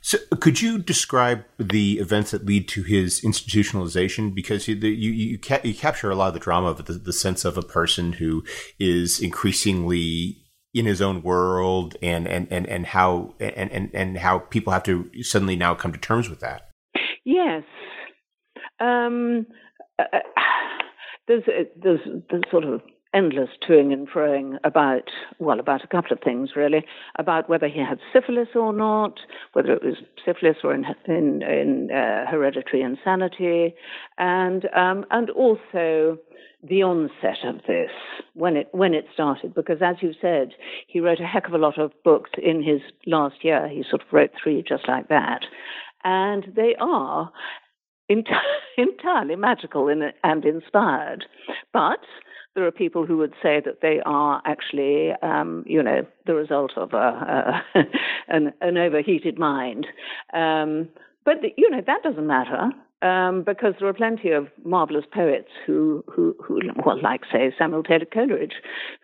So, 0.00 0.18
could 0.40 0.60
you 0.60 0.78
describe 0.78 1.44
the 1.58 1.98
events 1.98 2.30
that 2.30 2.46
lead 2.46 2.68
to 2.68 2.82
his 2.82 3.20
institutionalization? 3.22 4.34
Because 4.34 4.68
you 4.68 4.76
you, 4.76 5.10
you, 5.10 5.38
ca- 5.38 5.60
you 5.64 5.74
capture 5.74 6.10
a 6.10 6.14
lot 6.14 6.28
of 6.28 6.34
the 6.34 6.40
drama 6.40 6.68
of 6.68 6.84
the, 6.84 6.92
the 6.92 7.12
sense 7.12 7.44
of 7.44 7.58
a 7.58 7.62
person 7.62 8.12
who 8.14 8.44
is 8.78 9.20
increasingly 9.20 10.38
in 10.72 10.86
his 10.86 11.02
own 11.02 11.22
world, 11.22 11.96
and 12.00 12.28
and 12.28 12.46
and 12.50 12.66
and 12.68 12.86
how 12.86 13.34
and 13.40 13.70
and 13.72 13.90
and 13.92 14.18
how 14.18 14.38
people 14.38 14.72
have 14.72 14.84
to 14.84 15.10
suddenly 15.22 15.56
now 15.56 15.74
come 15.74 15.92
to 15.92 15.98
terms 15.98 16.28
with 16.28 16.40
that. 16.40 16.70
Yes, 17.24 17.64
um, 18.80 19.46
uh, 19.98 20.04
uh 20.12 20.18
there's, 21.26 21.42
uh, 21.46 21.64
there's 21.82 22.00
there's 22.30 22.44
sort 22.50 22.64
of 22.64 22.80
endless 23.14 23.48
toing 23.66 23.92
and 23.92 24.08
froing 24.08 24.58
about 24.64 25.10
well 25.38 25.60
about 25.60 25.82
a 25.82 25.86
couple 25.86 26.12
of 26.12 26.20
things 26.22 26.50
really 26.54 26.84
about 27.18 27.48
whether 27.48 27.68
he 27.68 27.80
had 27.80 27.98
syphilis 28.12 28.48
or 28.54 28.72
not, 28.72 29.18
whether 29.52 29.72
it 29.72 29.82
was 29.82 29.96
syphilis 30.24 30.56
or 30.62 30.74
in 30.74 30.84
in, 31.06 31.42
in 31.42 31.90
uh, 31.90 32.30
hereditary 32.30 32.82
insanity, 32.82 33.74
and 34.18 34.66
um, 34.74 35.04
and 35.10 35.30
also 35.30 36.18
the 36.68 36.82
onset 36.82 37.38
of 37.44 37.56
this 37.68 37.90
when 38.34 38.56
it 38.56 38.68
when 38.72 38.92
it 38.92 39.06
started 39.14 39.54
because 39.54 39.78
as 39.80 39.94
you 40.00 40.12
said 40.20 40.48
he 40.88 40.98
wrote 40.98 41.20
a 41.20 41.26
heck 41.26 41.46
of 41.46 41.54
a 41.54 41.58
lot 41.58 41.78
of 41.78 41.92
books 42.02 42.30
in 42.42 42.62
his 42.62 42.80
last 43.06 43.44
year. 43.44 43.68
He 43.68 43.84
sort 43.88 44.02
of 44.02 44.08
wrote 44.12 44.30
three 44.42 44.62
just 44.66 44.88
like 44.88 45.08
that. 45.08 45.42
And 46.04 46.52
they 46.56 46.74
are 46.80 47.30
entirely 48.76 49.36
magical 49.36 49.88
and 49.88 50.44
inspired. 50.44 51.24
But 51.72 52.00
there 52.54 52.66
are 52.66 52.72
people 52.72 53.06
who 53.06 53.18
would 53.18 53.34
say 53.42 53.60
that 53.64 53.82
they 53.82 54.00
are 54.04 54.42
actually, 54.44 55.12
um, 55.22 55.64
you 55.66 55.82
know, 55.82 56.04
the 56.26 56.34
result 56.34 56.72
of 56.76 56.92
a, 56.92 57.62
a 57.74 57.82
an, 58.28 58.52
an, 58.60 58.76
overheated 58.76 59.38
mind. 59.38 59.86
Um, 60.32 60.88
but 61.24 61.36
you 61.56 61.70
know 61.70 61.82
that 61.86 62.02
doesn't 62.02 62.26
matter. 62.26 62.70
Um, 63.00 63.44
because 63.44 63.74
there 63.78 63.88
are 63.88 63.94
plenty 63.94 64.32
of 64.32 64.48
marvelous 64.64 65.04
poets 65.14 65.50
who, 65.64 66.02
who, 66.12 66.34
who, 66.42 66.58
well, 66.84 67.00
like 67.00 67.20
say 67.30 67.54
Samuel 67.56 67.84
Taylor 67.84 68.06
Coleridge, 68.12 68.54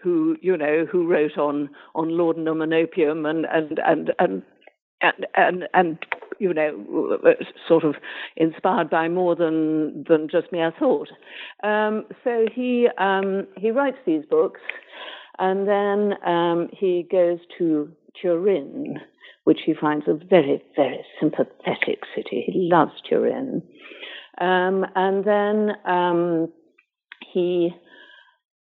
who 0.02 0.36
you 0.42 0.56
know, 0.56 0.84
who 0.90 1.06
wrote 1.06 1.38
on 1.38 1.70
on 1.94 2.08
laudanum 2.08 2.60
and 2.60 2.74
opium 2.74 3.24
and 3.24 3.46
and 3.46 3.78
and 3.86 4.12
and 4.18 4.42
and, 5.00 5.26
and, 5.36 5.68
and 5.74 5.98
you 6.38 6.52
know, 6.52 7.18
sort 7.68 7.84
of 7.84 7.94
inspired 8.36 8.90
by 8.90 9.08
more 9.08 9.36
than 9.36 10.04
than 10.08 10.28
just 10.30 10.52
mere 10.52 10.72
thought. 10.78 11.08
Um, 11.62 12.04
so 12.22 12.46
he 12.52 12.88
um, 12.98 13.46
he 13.56 13.70
writes 13.70 13.98
these 14.06 14.24
books, 14.28 14.60
and 15.38 15.68
then 15.68 16.14
um, 16.26 16.68
he 16.72 17.06
goes 17.10 17.38
to 17.58 17.90
Turin, 18.20 18.98
which 19.44 19.60
he 19.64 19.74
finds 19.78 20.06
a 20.08 20.14
very 20.14 20.62
very 20.76 21.04
sympathetic 21.20 22.00
city. 22.14 22.44
He 22.46 22.68
loves 22.70 22.92
Turin, 23.08 23.62
um, 24.40 24.84
and 24.94 25.24
then 25.24 25.72
um, 25.84 26.52
he, 27.32 27.70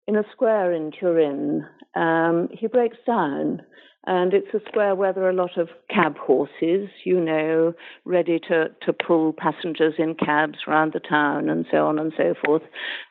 in 0.06 0.16
a 0.16 0.24
square 0.32 0.72
in 0.72 0.90
Turin, 0.90 1.66
um, 1.94 2.48
he 2.52 2.66
breaks 2.66 2.98
down 3.06 3.62
and 4.10 4.34
it's 4.34 4.52
a 4.52 4.58
square 4.66 4.96
where 4.96 5.12
there 5.12 5.22
are 5.22 5.30
a 5.30 5.32
lot 5.32 5.56
of 5.56 5.68
cab 5.88 6.18
horses, 6.18 6.88
you 7.04 7.20
know, 7.20 7.72
ready 8.04 8.40
to, 8.48 8.66
to 8.84 8.92
pull 8.92 9.32
passengers 9.32 9.94
in 9.98 10.16
cabs 10.16 10.58
around 10.66 10.94
the 10.94 10.98
town 10.98 11.48
and 11.48 11.64
so 11.70 11.86
on 11.86 11.96
and 11.96 12.12
so 12.16 12.34
forth. 12.44 12.62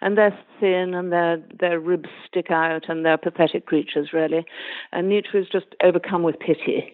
And 0.01 0.17
they're 0.17 0.37
thin 0.59 0.93
and 0.93 1.09
their 1.09 1.41
their 1.57 1.79
ribs 1.79 2.09
stick 2.27 2.51
out 2.51 2.89
and 2.89 3.05
they're 3.05 3.17
pathetic 3.17 3.65
creatures 3.65 4.09
really. 4.11 4.43
And 4.91 5.07
Nietzsche 5.07 5.37
is 5.37 5.47
just 5.49 5.67
overcome 5.81 6.23
with 6.23 6.37
pity, 6.37 6.91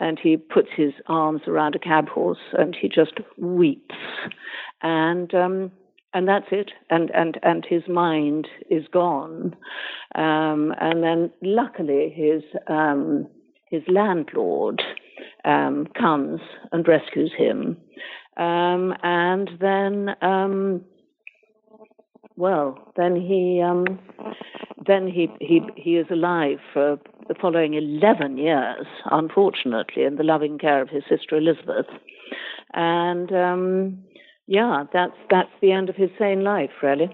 and 0.00 0.18
he 0.20 0.36
puts 0.36 0.70
his 0.76 0.92
arms 1.06 1.42
around 1.46 1.76
a 1.76 1.78
cab 1.78 2.08
horse 2.08 2.38
and 2.54 2.74
he 2.74 2.88
just 2.88 3.14
weeps, 3.38 3.94
and. 4.82 5.32
Um, 5.32 5.70
and 6.16 6.28
that's 6.28 6.46
it. 6.52 6.70
And 6.90 7.10
and 7.10 7.40
and 7.42 7.66
his 7.68 7.82
mind 7.88 8.46
is 8.70 8.84
gone. 8.92 9.56
Um, 10.14 10.72
and 10.80 11.02
then 11.02 11.32
luckily 11.42 12.14
his 12.14 12.44
um, 12.68 13.26
his 13.74 13.82
landlord 13.88 14.82
um, 15.44 15.88
comes 15.98 16.40
and 16.72 16.86
rescues 16.86 17.32
him. 17.36 17.76
Um, 18.36 18.94
and 19.02 19.50
then 19.60 20.16
um, 20.22 20.84
well, 22.36 22.92
then 22.96 23.14
he 23.16 23.62
um, 23.62 23.98
then 24.86 25.06
he, 25.06 25.28
he 25.40 25.60
he 25.76 25.96
is 25.96 26.06
alive 26.10 26.58
for 26.72 26.98
the 27.28 27.34
following 27.40 27.74
eleven 27.74 28.36
years, 28.36 28.86
unfortunately, 29.10 30.04
in 30.04 30.16
the 30.16 30.24
loving 30.24 30.58
care 30.58 30.82
of 30.82 30.88
his 30.88 31.04
sister 31.08 31.36
Elizabeth. 31.36 31.86
And 32.72 33.30
yeah, 34.46 34.84
that's 34.92 35.16
that's 35.30 35.54
the 35.60 35.72
end 35.72 35.88
of 35.88 35.96
his 35.96 36.10
sane 36.18 36.42
life, 36.42 36.70
really. 36.82 37.10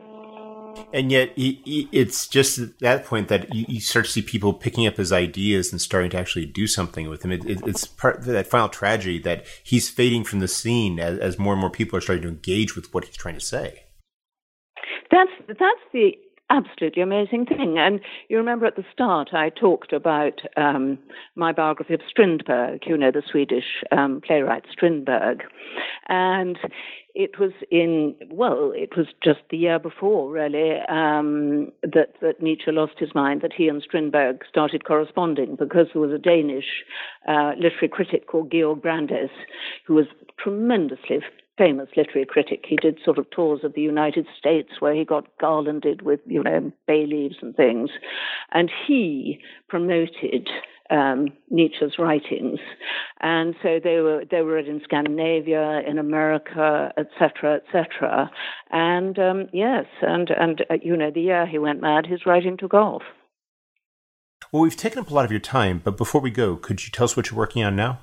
And 0.92 1.12
yet, 1.12 1.32
it's 1.36 2.26
just 2.26 2.58
at 2.58 2.78
that 2.80 3.04
point 3.04 3.28
that 3.28 3.54
you, 3.54 3.64
you, 3.68 3.80
start 3.80 4.06
to 4.06 4.10
see 4.10 4.22
people 4.22 4.52
picking 4.52 4.86
up 4.86 4.96
his 4.96 5.12
ideas 5.12 5.70
and 5.70 5.80
starting 5.80 6.10
to 6.10 6.18
actually 6.18 6.46
do 6.46 6.66
something 6.66 7.08
with 7.08 7.24
him. 7.24 7.32
It, 7.32 7.44
it, 7.44 7.60
it's 7.66 7.86
part 7.86 8.18
of 8.18 8.24
that 8.24 8.46
final 8.48 8.68
tragedy 8.68 9.20
that 9.20 9.44
he's 9.62 9.88
fading 9.88 10.24
from 10.24 10.40
the 10.40 10.48
scene 10.48 10.98
as, 10.98 11.18
as 11.18 11.38
more 11.38 11.52
and 11.52 11.60
more 11.60 11.70
people 11.70 11.96
are 11.96 12.00
starting 12.00 12.22
to 12.22 12.28
engage 12.28 12.74
with 12.74 12.92
what 12.92 13.04
he's 13.04 13.16
trying 13.16 13.36
to 13.36 13.40
say. 13.40 13.84
That's 15.10 15.30
that's 15.48 15.84
the 15.92 16.12
absolutely 16.50 17.02
amazing 17.02 17.46
thing. 17.46 17.78
And 17.78 18.00
you 18.28 18.36
remember 18.36 18.66
at 18.66 18.76
the 18.76 18.84
start, 18.92 19.30
I 19.32 19.48
talked 19.48 19.92
about 19.92 20.40
um, 20.56 20.98
my 21.36 21.52
biography 21.52 21.94
of 21.94 22.00
Strindberg, 22.08 22.82
you 22.86 22.96
know, 22.96 23.10
the 23.10 23.22
Swedish 23.30 23.82
um, 23.92 24.20
playwright 24.26 24.64
Strindberg. 24.70 25.42
And 26.08 26.58
it 27.14 27.38
was 27.38 27.52
in, 27.70 28.14
well, 28.30 28.72
it 28.74 28.96
was 28.96 29.06
just 29.22 29.40
the 29.50 29.56
year 29.56 29.78
before, 29.78 30.30
really, 30.30 30.78
um, 30.88 31.70
that, 31.82 32.14
that 32.20 32.40
Nietzsche 32.40 32.70
lost 32.70 32.94
his 32.98 33.14
mind, 33.14 33.42
that 33.42 33.52
he 33.52 33.68
and 33.68 33.82
Strindberg 33.82 34.42
started 34.48 34.84
corresponding 34.84 35.56
because 35.56 35.86
there 35.92 36.02
was 36.02 36.12
a 36.12 36.18
Danish 36.18 36.84
uh, 37.28 37.52
literary 37.56 37.88
critic 37.90 38.26
called 38.26 38.52
Georg 38.52 38.82
Brandes 38.82 39.30
who 39.86 39.94
was 39.94 40.06
tremendously 40.38 41.20
famous 41.60 41.88
literary 41.94 42.24
critic. 42.24 42.64
He 42.66 42.76
did 42.76 42.98
sort 43.04 43.18
of 43.18 43.28
tours 43.30 43.60
of 43.64 43.74
the 43.74 43.82
United 43.82 44.26
States 44.38 44.70
where 44.80 44.94
he 44.94 45.04
got 45.04 45.26
garlanded 45.38 46.00
with, 46.00 46.20
you 46.24 46.42
know, 46.42 46.72
bay 46.86 47.04
leaves 47.06 47.36
and 47.42 47.54
things. 47.54 47.90
And 48.50 48.70
he 48.86 49.40
promoted 49.68 50.48
um, 50.88 51.28
Nietzsche's 51.50 51.98
writings, 51.98 52.58
and 53.20 53.54
so 53.62 53.78
they 53.82 54.00
were 54.00 54.24
they 54.28 54.40
were 54.42 54.54
read 54.54 54.66
in 54.66 54.80
Scandinavia, 54.82 55.82
in 55.86 55.98
America, 55.98 56.92
etc., 56.98 57.60
etc. 57.60 58.30
And 58.70 59.16
um, 59.18 59.46
yes, 59.52 59.84
and 60.02 60.30
and 60.30 60.64
uh, 60.68 60.74
you 60.82 60.96
know, 60.96 61.12
the 61.14 61.20
year 61.20 61.46
he 61.46 61.58
went 61.58 61.80
mad, 61.80 62.06
his 62.06 62.26
writing 62.26 62.56
took 62.56 62.74
off. 62.74 63.02
Well, 64.50 64.62
we've 64.62 64.76
taken 64.76 64.98
up 64.98 65.10
a 65.10 65.14
lot 65.14 65.24
of 65.24 65.30
your 65.30 65.38
time, 65.38 65.80
but 65.84 65.96
before 65.96 66.20
we 66.20 66.30
go, 66.30 66.56
could 66.56 66.84
you 66.84 66.90
tell 66.90 67.04
us 67.04 67.16
what 67.16 67.30
you're 67.30 67.38
working 67.38 67.62
on 67.62 67.76
now? 67.76 68.00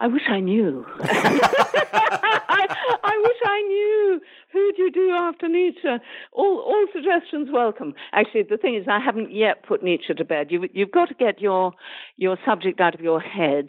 I 0.00 0.06
wish 0.08 0.22
I 0.28 0.40
knew. 0.40 0.84
I, 1.00 1.46
I, 3.04 3.22
wish 3.22 3.36
I 3.44 3.62
knew. 3.62 4.20
Who 4.52 4.72
do 4.76 4.82
you 4.82 4.90
do 4.90 5.10
after 5.10 5.48
Nietzsche? 5.48 5.88
All, 6.32 6.58
all 6.58 6.86
suggestions 6.92 7.48
welcome. 7.52 7.94
Actually, 8.12 8.44
the 8.48 8.56
thing 8.56 8.74
is, 8.74 8.86
I 8.90 8.98
haven't 9.04 9.34
yet 9.34 9.64
put 9.66 9.82
Nietzsche 9.82 10.14
to 10.14 10.24
bed. 10.24 10.48
You, 10.50 10.68
you've 10.72 10.90
got 10.90 11.08
to 11.08 11.14
get 11.14 11.40
your 11.40 11.72
your 12.16 12.36
subject 12.46 12.80
out 12.80 12.94
of 12.94 13.00
your 13.00 13.20
head 13.20 13.66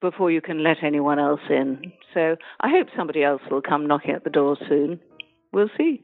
before 0.00 0.30
you 0.30 0.40
can 0.40 0.62
let 0.62 0.78
anyone 0.82 1.18
else 1.18 1.40
in. 1.48 1.92
So 2.14 2.36
I 2.60 2.70
hope 2.70 2.88
somebody 2.96 3.22
else 3.22 3.42
will 3.50 3.62
come 3.62 3.86
knocking 3.86 4.12
at 4.12 4.24
the 4.24 4.30
door 4.30 4.56
soon. 4.68 5.00
We'll 5.52 5.70
see. 5.76 6.02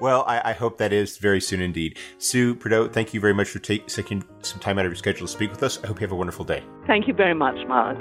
Well, 0.00 0.24
I, 0.28 0.50
I, 0.50 0.52
hope 0.52 0.78
that 0.78 0.92
is 0.92 1.18
very 1.18 1.40
soon 1.40 1.60
indeed. 1.60 1.98
Sue 2.18 2.54
Prideaux, 2.54 2.86
thank 2.86 3.12
you 3.12 3.20
very 3.20 3.34
much 3.34 3.48
for 3.48 3.58
take, 3.58 3.88
taking 3.88 4.22
some 4.42 4.60
time 4.60 4.78
out 4.78 4.86
of 4.86 4.92
your 4.92 4.96
schedule 4.96 5.26
to 5.26 5.32
speak 5.32 5.50
with 5.50 5.64
us. 5.64 5.82
I 5.82 5.88
hope 5.88 6.00
you 6.00 6.06
have 6.06 6.12
a 6.12 6.16
wonderful 6.16 6.44
day. 6.44 6.62
Thank 6.86 7.08
you 7.08 7.14
very 7.14 7.34
much, 7.34 7.56
Mark. 7.66 7.98